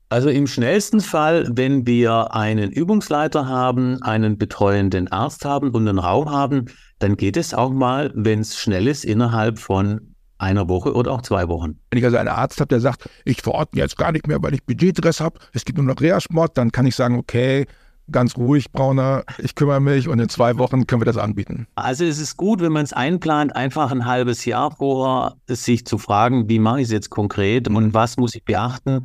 Also 0.09 0.29
im 0.29 0.47
schnellsten 0.47 1.01
Fall, 1.01 1.49
wenn 1.53 1.87
wir 1.87 2.35
einen 2.35 2.71
Übungsleiter 2.71 3.49
haben, 3.49 4.03
einen 4.03 4.39
betreuenden 4.39 5.09
Arzt 5.09 5.45
haben 5.45 5.71
und 5.71 5.89
einen 5.89 5.99
Raum 5.99 6.31
haben, 6.31 6.67
dann 6.99 7.17
geht 7.17 7.37
es 7.37 7.55
auch 7.55 7.71
mal, 7.71 8.13
wenn 8.15 8.41
es 8.41 8.59
schnell 8.59 8.87
ist, 8.87 9.05
innerhalb 9.05 9.59
von 9.59 10.14
einer 10.39 10.69
Woche 10.69 10.95
oder 10.95 11.13
auch 11.13 11.23
zwei 11.23 11.49
Wochen. 11.49 11.79
Wenn 11.91 11.99
ich 11.99 12.05
also 12.05 12.17
einen 12.17 12.29
Arzt 12.29 12.61
habe, 12.61 12.69
der 12.69 12.81
sagt, 12.81 13.09
ich 13.25 13.43
verordne 13.43 13.81
jetzt 13.81 13.97
gar 13.97 14.13
nicht 14.13 14.27
mehr, 14.27 14.43
weil 14.43 14.55
ich 14.55 14.65
Budgetdress 14.65 15.21
habe, 15.21 15.39
es 15.53 15.65
gibt 15.65 15.79
nur 15.79 15.87
noch 15.87 16.01
Reha-Sport, 16.01 16.59
dann 16.59 16.73
kann 16.73 16.87
ich 16.87 16.97
sagen, 16.97 17.19
okay, 17.19 17.67
ganz 18.11 18.37
ruhig, 18.37 18.71
Brauner, 18.73 19.25
ich 19.39 19.55
kümmere 19.55 19.81
mich 19.81 20.09
und 20.09 20.19
in 20.19 20.29
zwei 20.29 20.59
Wochen 20.59 20.87
können 20.87 21.01
wir 21.01 21.07
das 21.07 21.17
anbieten. 21.17 21.67
Also 21.75 22.05
es 22.05 22.19
ist 22.19 22.37
gut, 22.37 22.61
wenn 22.61 22.73
man 22.73 22.85
es 22.85 22.93
einplant, 22.93 23.57
einfach 23.57 23.91
ein 23.91 24.05
halbes 24.05 24.45
Jahr 24.45 24.71
vorher 24.73 25.37
sich 25.49 25.87
zu 25.87 25.99
fragen, 25.99 26.49
wie 26.49 26.59
mache 26.59 26.81
ich 26.81 26.87
es 26.87 26.93
jetzt 26.93 27.11
konkret 27.11 27.69
und 27.69 27.95
was 27.95 28.17
muss 28.17 28.35
ich 28.35 28.45
beachten 28.45 29.05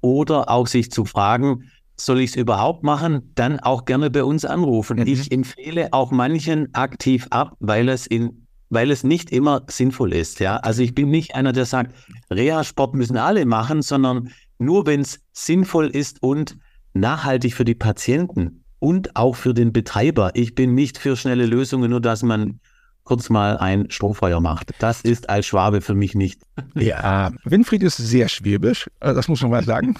oder 0.00 0.50
auch 0.50 0.66
sich 0.66 0.90
zu 0.90 1.04
fragen, 1.04 1.64
soll 1.96 2.20
ich 2.20 2.30
es 2.30 2.36
überhaupt 2.36 2.82
machen, 2.82 3.32
dann 3.34 3.60
auch 3.60 3.84
gerne 3.84 4.10
bei 4.10 4.24
uns 4.24 4.44
anrufen. 4.44 4.98
Mhm. 4.98 5.06
Ich 5.06 5.30
empfehle 5.30 5.92
auch 5.92 6.10
manchen 6.10 6.74
aktiv 6.74 7.26
ab, 7.30 7.54
weil 7.60 7.88
es 7.88 8.06
in 8.06 8.46
weil 8.70 8.90
es 8.90 9.04
nicht 9.04 9.30
immer 9.30 9.62
sinnvoll 9.68 10.14
ist. 10.14 10.40
Ja? 10.40 10.56
Also 10.56 10.82
ich 10.82 10.94
bin 10.94 11.10
nicht 11.10 11.34
einer, 11.34 11.52
der 11.52 11.66
sagt, 11.66 11.94
Reha-Sport 12.30 12.94
müssen 12.94 13.16
alle 13.16 13.44
machen, 13.44 13.82
sondern 13.82 14.30
nur 14.58 14.86
wenn 14.86 15.00
es 15.00 15.20
sinnvoll 15.32 15.88
ist 15.88 16.22
und 16.22 16.56
nachhaltig 16.94 17.54
für 17.54 17.64
die 17.64 17.74
Patienten 17.74 18.64
und 18.78 19.16
auch 19.16 19.36
für 19.36 19.52
den 19.54 19.72
Betreiber. 19.72 20.30
Ich 20.34 20.54
bin 20.54 20.74
nicht 20.74 20.98
für 20.98 21.16
schnelle 21.16 21.46
Lösungen, 21.46 21.90
nur 21.90 22.00
dass 22.00 22.22
man 22.22 22.60
kurz 23.04 23.28
mal 23.28 23.56
ein 23.58 23.90
Strohfeuer 23.90 24.40
macht. 24.40 24.70
Das 24.78 25.00
ist 25.00 25.28
als 25.28 25.46
Schwabe 25.46 25.80
für 25.80 25.94
mich 25.94 26.14
nicht. 26.14 26.42
Ja, 26.74 27.32
Winfried 27.44 27.82
ist 27.82 27.96
sehr 27.96 28.28
schwäbisch, 28.28 28.88
äh, 29.00 29.14
das 29.14 29.26
muss 29.26 29.42
man 29.42 29.50
mal 29.50 29.64
sagen. 29.64 29.96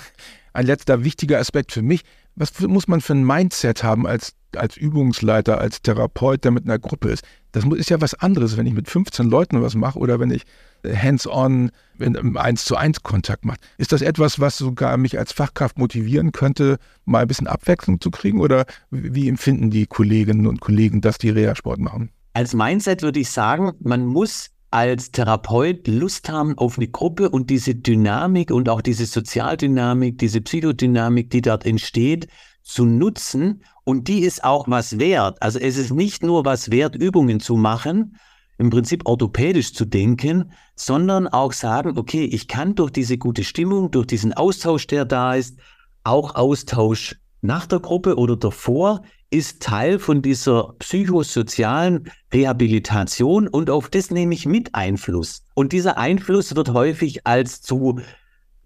Ein 0.53 0.67
letzter 0.67 1.05
wichtiger 1.05 1.39
Aspekt 1.39 1.73
für 1.73 1.83
mich. 1.83 2.03
Was 2.37 2.59
muss 2.61 2.87
man 2.87 3.01
für 3.01 3.15
ein 3.15 3.25
Mindset 3.25 3.83
haben 3.83 4.07
als, 4.07 4.35
als 4.57 4.77
Übungsleiter, 4.77 5.59
als 5.59 5.83
Therapeut, 5.83 6.45
der 6.45 6.51
mit 6.51 6.65
einer 6.65 6.79
Gruppe 6.79 7.11
ist? 7.11 7.25
Das 7.53 7.65
ist 7.65 7.91
ja 7.91 8.01
was 8.01 8.15
anderes, 8.15 8.57
wenn 8.57 8.67
ich 8.67 8.75
mit 8.75 8.89
15 8.89 9.29
Leuten 9.29 9.61
was 9.63 9.75
mache 9.75 9.99
oder 9.99 10.21
wenn 10.21 10.31
ich 10.31 10.45
hands-on 10.85 11.71
im 11.99 12.37
1 12.37 12.65
zu 12.65 12.77
1 12.77 13.03
Kontakt 13.03 13.45
mache. 13.45 13.59
Ist 13.77 13.93
das 13.93 14.03
etwas, 14.03 14.41
was 14.41 14.57
sogar 14.57 14.97
mich 14.97 15.19
als 15.19 15.33
Fachkraft 15.33 15.79
motivieren 15.79 16.33
könnte, 16.33 16.79
mal 17.05 17.23
ein 17.23 17.29
bisschen 17.29 17.47
Abwechslung 17.47 18.01
zu 18.01 18.11
kriegen? 18.11 18.41
Oder 18.41 18.67
wie 18.91 19.29
empfinden 19.29 19.71
die 19.71 19.87
Kolleginnen 19.87 20.47
und 20.47 20.61
Kollegen, 20.61 21.01
dass 21.01 21.19
die 21.19 21.31
Reha-Sport 21.31 21.81
machen? 21.81 22.11
Als 22.33 22.55
Mindset 22.55 23.03
würde 23.03 23.21
ich 23.21 23.31
sagen, 23.31 23.73
man 23.81 24.07
muss 24.07 24.51
als 24.71 25.11
Therapeut 25.11 25.89
Lust 25.89 26.29
haben 26.29 26.57
auf 26.57 26.79
eine 26.79 26.87
Gruppe 26.87 27.29
und 27.29 27.51
diese 27.51 27.75
Dynamik 27.75 28.53
und 28.53 28.69
auch 28.69 28.81
diese 28.81 29.05
Sozialdynamik, 29.05 30.19
diese 30.19 30.41
Psychodynamik, 30.41 31.31
die 31.31 31.43
dort 31.43 31.67
entsteht, 31.67 32.29
zu 32.63 32.85
nutzen. 32.85 33.65
Und 33.91 34.07
die 34.07 34.21
ist 34.21 34.45
auch 34.45 34.69
was 34.69 35.01
wert. 35.01 35.43
Also 35.43 35.59
es 35.59 35.77
ist 35.77 35.91
nicht 35.91 36.23
nur 36.23 36.45
was 36.45 36.71
wert, 36.71 36.95
Übungen 36.95 37.41
zu 37.41 37.57
machen, 37.57 38.17
im 38.57 38.71
Prinzip 38.71 39.03
orthopädisch 39.05 39.75
zu 39.75 39.85
denken, 39.85 40.53
sondern 40.77 41.27
auch 41.27 41.53
sagen, 41.53 41.99
okay, 41.99 42.25
ich 42.25 42.47
kann 42.47 42.77
durch 42.77 42.93
diese 42.93 43.19
gute 43.19 43.43
Stimmung, 43.43 43.91
durch 43.91 44.07
diesen 44.07 44.33
Austausch, 44.33 44.87
der 44.87 45.07
da 45.07 45.35
ist, 45.35 45.59
auch 46.05 46.37
Austausch 46.37 47.17
nach 47.41 47.67
der 47.67 47.81
Gruppe 47.81 48.15
oder 48.15 48.37
davor 48.37 49.03
ist 49.29 49.61
Teil 49.61 49.99
von 49.99 50.23
dieser 50.23 50.73
psychosozialen 50.79 52.13
Rehabilitation 52.33 53.49
und 53.49 53.71
auf 53.71 53.89
das 53.89 54.13
nehme 54.13 54.35
ich 54.35 54.47
mit 54.47 54.73
Einfluss. 54.73 55.43
Und 55.55 55.73
dieser 55.73 55.99
Einfluss 55.99 56.55
wird 56.55 56.73
häufig 56.73 57.27
als 57.27 57.61
zu, 57.61 57.99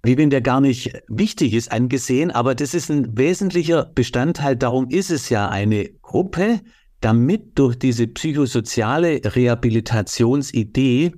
wie 0.04 0.18
wenn 0.18 0.30
der 0.30 0.42
gar 0.42 0.60
nicht 0.60 0.92
wichtig 1.08 1.54
ist, 1.54 1.72
angesehen, 1.72 2.30
aber 2.30 2.54
das 2.54 2.74
ist 2.74 2.90
ein 2.90 3.16
wesentlicher 3.16 3.90
Bestandteil. 3.94 4.54
Darum 4.54 4.88
ist 4.90 5.10
es 5.10 5.30
ja 5.30 5.48
eine 5.48 5.88
Gruppe, 6.02 6.60
damit 7.00 7.58
durch 7.58 7.76
diese 7.76 8.06
psychosoziale 8.06 9.20
Rehabilitationsidee 9.24 11.12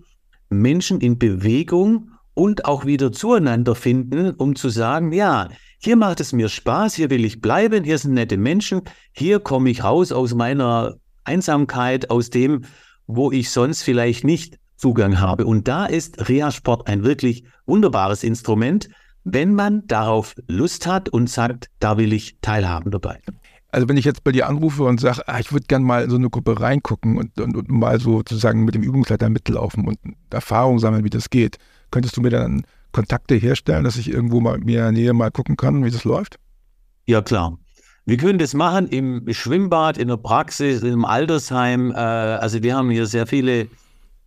Menschen 0.48 1.00
in 1.00 1.18
Bewegung 1.18 2.12
und 2.34 2.64
auch 2.64 2.86
wieder 2.86 3.10
zueinander 3.10 3.74
finden, 3.74 4.30
um 4.30 4.54
zu 4.54 4.68
sagen, 4.68 5.12
ja, 5.12 5.48
hier 5.78 5.96
macht 5.96 6.20
es 6.20 6.32
mir 6.32 6.48
Spaß, 6.48 6.94
hier 6.94 7.10
will 7.10 7.24
ich 7.24 7.40
bleiben, 7.40 7.82
hier 7.82 7.98
sind 7.98 8.14
nette 8.14 8.36
Menschen, 8.36 8.82
hier 9.12 9.40
komme 9.40 9.70
ich 9.70 9.82
raus 9.82 10.12
aus 10.12 10.34
meiner 10.34 10.96
Einsamkeit, 11.24 12.10
aus 12.10 12.30
dem, 12.30 12.62
wo 13.08 13.32
ich 13.32 13.50
sonst 13.50 13.82
vielleicht 13.82 14.22
nicht 14.22 14.58
Zugang 14.76 15.20
habe. 15.20 15.46
Und 15.46 15.68
da 15.68 15.86
ist 15.86 16.28
Reha-Sport 16.28 16.86
ein 16.88 17.04
wirklich 17.04 17.44
wunderbares 17.66 18.22
Instrument, 18.22 18.88
wenn 19.24 19.54
man 19.54 19.86
darauf 19.86 20.34
Lust 20.46 20.86
hat 20.86 21.08
und 21.08 21.28
sagt, 21.28 21.68
da 21.80 21.98
will 21.98 22.12
ich 22.12 22.38
teilhaben 22.42 22.90
dabei. 22.90 23.20
Also 23.70 23.88
wenn 23.88 23.96
ich 23.96 24.04
jetzt 24.04 24.22
bei 24.22 24.32
dir 24.32 24.48
anrufe 24.48 24.84
und 24.84 25.00
sage, 25.00 25.26
ah, 25.26 25.40
ich 25.40 25.52
würde 25.52 25.66
gerne 25.66 25.84
mal 25.84 26.04
in 26.04 26.10
so 26.10 26.16
eine 26.16 26.30
Gruppe 26.30 26.60
reingucken 26.60 27.18
und, 27.18 27.38
und, 27.40 27.56
und, 27.56 27.68
mal 27.68 28.00
so 28.00 28.18
sozusagen 28.18 28.64
mit 28.64 28.74
dem 28.74 28.82
Übungsleiter 28.82 29.28
mitlaufen 29.28 29.86
und 29.86 29.98
Erfahrung 30.30 30.78
sammeln, 30.78 31.04
wie 31.04 31.10
das 31.10 31.28
geht, 31.28 31.58
könntest 31.90 32.16
du 32.16 32.20
mir 32.20 32.30
dann 32.30 32.64
Kontakte 32.92 33.34
herstellen, 33.34 33.84
dass 33.84 33.96
ich 33.96 34.08
irgendwo 34.08 34.40
mal 34.40 34.58
mir 34.58 34.78
in 34.78 34.84
der 34.84 34.92
Nähe 34.92 35.12
mal 35.12 35.30
gucken 35.30 35.56
kann, 35.56 35.84
wie 35.84 35.90
das 35.90 36.04
läuft? 36.04 36.38
Ja, 37.06 37.20
klar. 37.20 37.58
Wir 38.06 38.16
können 38.16 38.38
das 38.38 38.54
machen 38.54 38.86
im 38.88 39.24
Schwimmbad, 39.32 39.98
in 39.98 40.08
der 40.08 40.16
Praxis, 40.16 40.82
im 40.82 41.04
Altersheim. 41.04 41.90
Äh, 41.90 41.96
also 41.96 42.62
wir 42.62 42.76
haben 42.76 42.88
hier 42.90 43.06
sehr 43.06 43.26
viele 43.26 43.66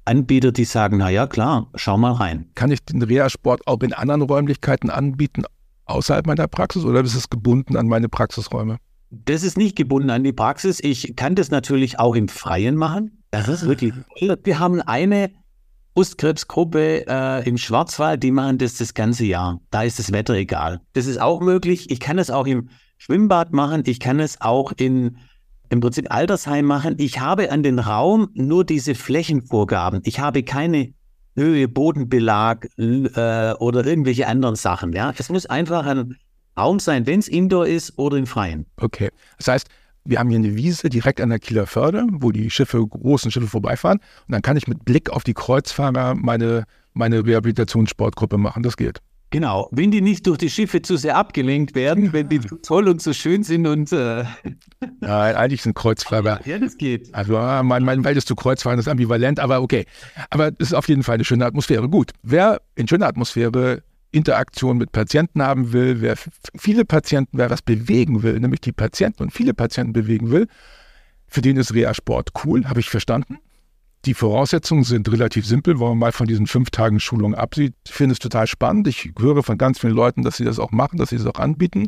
Anbieter, 0.10 0.52
die 0.52 0.66
sagen, 0.66 0.98
na 0.98 1.12
ja, 1.12 1.28
klar, 1.28 1.68
schau 1.76 1.96
mal 1.96 2.14
rein. 2.14 2.50
Kann 2.56 2.72
ich 2.72 2.84
den 2.84 3.04
Reha-Sport 3.04 3.68
auch 3.68 3.80
in 3.82 3.94
anderen 3.94 4.24
Räumlichkeiten 4.24 4.90
anbieten, 4.90 5.44
außerhalb 5.86 6.26
meiner 6.26 6.48
Praxis, 6.48 6.84
oder 6.84 7.02
ist 7.02 7.14
es 7.14 7.30
gebunden 7.30 7.78
an 7.78 7.88
meine 7.88 8.10
Praxisräume? 8.10 8.78
Das 9.12 9.44
ist 9.44 9.56
nicht 9.56 9.76
gebunden 9.76 10.10
an 10.10 10.24
die 10.24 10.34
Praxis. 10.34 10.80
Ich 10.82 11.16
kann 11.16 11.36
das 11.36 11.52
natürlich 11.52 12.00
auch 12.00 12.16
im 12.16 12.28
Freien 12.28 12.76
machen. 12.76 13.22
Das 13.30 13.48
ist 13.48 13.68
wirklich 13.68 13.94
toll. 14.18 14.36
Wir 14.44 14.58
haben 14.58 14.82
eine 14.82 15.30
Brustkrebsgruppe 15.94 17.06
äh, 17.08 17.48
im 17.48 17.60
Schwarzwald, 17.60 18.24
die 18.24 18.32
machen 18.32 18.58
das 18.58 18.78
das 18.78 18.96
ganze 18.96 19.26
Jahr. 19.26 19.60
Da 19.70 19.84
ist 19.84 20.00
das 20.00 20.12
Wetter 20.12 20.34
egal. 20.34 20.82
Das 20.94 21.06
ist 21.06 21.22
auch 21.22 21.40
möglich. 21.40 21.92
Ich 21.92 22.00
kann 22.00 22.18
es 22.18 22.32
auch 22.32 22.48
im 22.48 22.70
Schwimmbad 22.98 23.54
machen. 23.54 23.84
Ich 23.86 24.00
kann 24.00 24.20
es 24.20 24.42
auch 24.42 24.72
in 24.76 25.18
im 25.70 25.80
Prinzip 25.80 26.12
Altersheim 26.12 26.66
machen. 26.66 26.96
Ich 26.98 27.20
habe 27.20 27.52
an 27.52 27.64
den 27.64 27.80
Raum 27.80 28.30
nur 28.34 28.66
diese 28.66 28.96
Flächenvorgaben. 28.96 30.02
Ich 30.04 30.20
habe 30.20 30.44
keine 30.44 30.94
Höhe, 31.36 31.68
Bodenbelag 31.68 32.68
äh, 32.78 33.54
oder 33.54 33.86
irgendwelche 33.86 34.28
anderen 34.28 34.56
Sachen. 34.56 34.94
Ja, 34.94 35.14
es 35.18 35.30
muss 35.30 35.46
einfach 35.46 35.86
ein 35.86 36.18
Raum 36.58 36.80
sein, 36.80 37.06
wenn 37.08 37.20
es 37.20 37.28
Indoor 37.28 37.68
ist 37.68 37.98
oder 37.98 38.18
im 38.18 38.28
Freien. 38.28 38.66
Okay. 38.78 39.10
Das 39.38 39.48
heißt, 39.48 39.68
wir 40.06 40.20
haben 40.20 40.30
hier 40.30 40.40
eine 40.40 40.56
Wiese 40.56 40.90
direkt 40.90 41.22
an 41.22 41.30
der 41.30 41.40
Kieler 41.40 41.68
Förde, 41.68 42.06
wo 42.10 42.32
die 42.32 42.50
Schiffe, 42.50 42.86
großen 42.86 43.32
Schiffe 43.32 43.48
vorbeifahren. 43.48 44.00
Und 44.28 44.32
dann 44.32 44.42
kann 44.42 44.58
ich 44.58 44.68
mit 44.68 44.84
Blick 44.84 45.10
auf 45.10 45.24
die 45.24 45.34
Kreuzfahrer 45.34 46.16
meine, 46.16 46.64
meine 46.94 47.26
Rehabilitationssportgruppe 47.26 48.38
machen. 48.38 48.64
Das 48.64 48.76
geht. 48.76 49.00
Genau, 49.32 49.70
wenn 49.72 49.92
die 49.92 50.02
nicht 50.02 50.26
durch 50.26 50.40
die 50.40 50.50
Schiffe 50.50 50.82
zu 50.82 50.98
sehr 50.98 51.16
abgelenkt 51.16 51.76
werden, 51.76 52.14
wenn 52.14 52.30
die 52.30 52.40
toll 52.40 52.88
und 52.88 53.02
so 53.02 53.14
schön 53.14 53.44
sind 53.44 53.68
und. 53.68 53.92
Äh 53.92 54.24
Nein, 55.02 55.36
eigentlich 55.36 55.62
sind 55.62 55.76
Kreuzfahrer. 55.76 56.40
Ja, 56.46 56.58
das 56.58 56.78
geht. 56.78 57.14
Also, 57.14 57.38
mein, 57.64 57.84
mein 57.84 58.04
Welt 58.04 58.18
ist 58.18 58.28
zu 58.28 58.36
Kreuzfahren, 58.36 58.80
ist 58.80 58.88
ambivalent, 58.88 59.40
aber 59.40 59.62
okay. 59.62 59.86
Aber 60.32 60.48
es 60.58 60.70
ist 60.70 60.74
auf 60.74 60.88
jeden 60.88 61.04
Fall 61.04 61.16
eine 61.16 61.26
schöne 61.26 61.46
Atmosphäre. 61.46 61.88
Gut, 61.90 62.12
wer 62.24 62.62
in 62.76 62.88
schöner 62.88 63.08
Atmosphäre 63.08 63.84
Interaktion 64.12 64.78
mit 64.78 64.92
Patienten 64.92 65.44
haben 65.44 65.72
will, 65.72 66.02
wer 66.02 66.16
viele 66.58 66.84
Patienten, 66.84 67.38
wer 67.38 67.52
was 67.52 67.62
bewegen 67.62 68.24
will, 68.24 68.40
nämlich 68.40 68.62
die 68.62 68.72
Patienten 68.72 69.22
und 69.22 69.32
viele 69.32 69.54
Patienten 69.54 69.94
bewegen 69.94 70.32
will, 70.32 70.48
für 71.28 71.42
den 71.42 71.58
ist 71.58 71.76
Reha-Sport 71.76 72.32
cool, 72.44 72.66
habe 72.66 72.80
ich 72.80 72.90
verstanden. 72.90 73.38
Die 74.06 74.14
Voraussetzungen 74.14 74.84
sind 74.84 75.12
relativ 75.12 75.46
simpel, 75.46 75.80
wenn 75.80 75.90
man 75.90 75.98
mal 75.98 76.12
von 76.12 76.26
diesen 76.26 76.48
fünf 76.48 76.70
Tagen 76.70 77.00
Schulung 77.00 77.36
absieht. 77.36 77.74
Ich 77.86 77.94
finde 77.94 78.14
es 78.14 78.20
total 78.20 78.48
spannend. 78.48 78.88
Ich 78.88 79.12
höre 79.20 79.44
von 79.44 79.58
ganz 79.58 79.80
vielen 79.80 79.94
Leuten, 79.94 80.24
dass 80.24 80.38
sie 80.38 80.46
das 80.46 80.58
auch 80.58 80.72
machen, 80.72 80.98
dass 80.98 81.10
sie 81.10 81.18
es 81.18 81.24
das 81.24 81.36
auch 81.36 81.40
anbieten. 81.40 81.88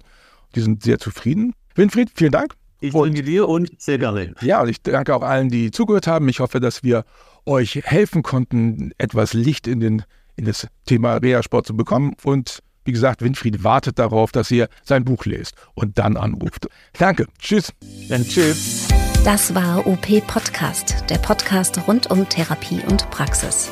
Die 0.55 0.61
sind 0.61 0.83
sehr 0.83 0.99
zufrieden. 0.99 1.53
Winfried, 1.75 2.11
vielen 2.13 2.31
Dank. 2.31 2.55
Ich 2.81 2.93
danke 2.93 3.21
dir 3.21 3.47
und 3.47 3.71
sehr 3.77 3.97
gerne. 3.97 4.33
Ja, 4.41 4.65
ich 4.65 4.81
danke 4.81 5.15
auch 5.15 5.21
allen, 5.21 5.49
die 5.49 5.71
zugehört 5.71 6.07
haben. 6.07 6.27
Ich 6.27 6.39
hoffe, 6.39 6.59
dass 6.59 6.83
wir 6.83 7.05
euch 7.45 7.81
helfen 7.83 8.23
konnten, 8.23 8.91
etwas 8.97 9.33
Licht 9.33 9.67
in, 9.67 9.79
den, 9.79 10.03
in 10.35 10.45
das 10.45 10.67
Thema 10.85 11.15
Reha-Sport 11.17 11.67
zu 11.67 11.77
bekommen. 11.77 12.15
Und 12.23 12.61
wie 12.83 12.91
gesagt, 12.91 13.21
Winfried 13.21 13.63
wartet 13.63 13.99
darauf, 13.99 14.31
dass 14.31 14.49
ihr 14.51 14.67
sein 14.83 15.05
Buch 15.05 15.25
lest 15.25 15.55
und 15.75 15.97
dann 15.97 16.17
anruft. 16.17 16.67
Danke. 16.97 17.27
Tschüss. 17.39 17.71
Dann 18.09 18.23
tschüss. 18.23 18.87
Das 19.23 19.53
war 19.53 19.85
OP 19.85 20.25
Podcast, 20.25 21.03
der 21.07 21.19
Podcast 21.19 21.79
rund 21.87 22.09
um 22.09 22.27
Therapie 22.27 22.81
und 22.89 23.07
Praxis. 23.11 23.69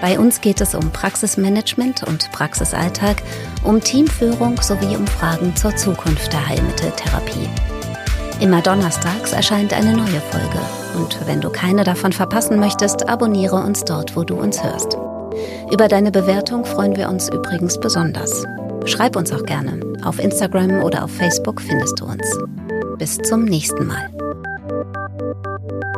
Bei 0.00 0.18
uns 0.18 0.40
geht 0.40 0.62
es 0.62 0.74
um 0.74 0.90
Praxismanagement 0.92 2.04
und 2.04 2.32
Praxisalltag, 2.32 3.22
um 3.64 3.82
Teamführung 3.82 4.58
sowie 4.62 4.96
um 4.96 5.06
Fragen 5.06 5.54
zur 5.56 5.76
Zukunft 5.76 6.32
der 6.32 6.48
Heilmitteltherapie. 6.48 7.50
Immer 8.40 8.62
donnerstags 8.62 9.32
erscheint 9.32 9.74
eine 9.74 9.94
neue 9.94 10.22
Folge 10.30 10.60
und 10.96 11.18
wenn 11.26 11.42
du 11.42 11.50
keine 11.50 11.84
davon 11.84 12.14
verpassen 12.14 12.58
möchtest, 12.58 13.10
abonniere 13.10 13.56
uns 13.56 13.84
dort, 13.84 14.16
wo 14.16 14.24
du 14.24 14.36
uns 14.36 14.64
hörst. 14.64 14.96
Über 15.70 15.88
deine 15.88 16.10
Bewertung 16.10 16.64
freuen 16.64 16.96
wir 16.96 17.10
uns 17.10 17.28
übrigens 17.28 17.78
besonders. 17.78 18.42
Schreib 18.86 19.16
uns 19.16 19.32
auch 19.32 19.44
gerne. 19.44 19.80
Auf 20.02 20.18
Instagram 20.18 20.82
oder 20.82 21.04
auf 21.04 21.10
Facebook 21.10 21.60
findest 21.60 22.00
du 22.00 22.06
uns. 22.06 22.24
Bis 22.96 23.18
zum 23.18 23.44
nächsten 23.44 23.86
Mal. 23.86 24.08
you 25.70 25.97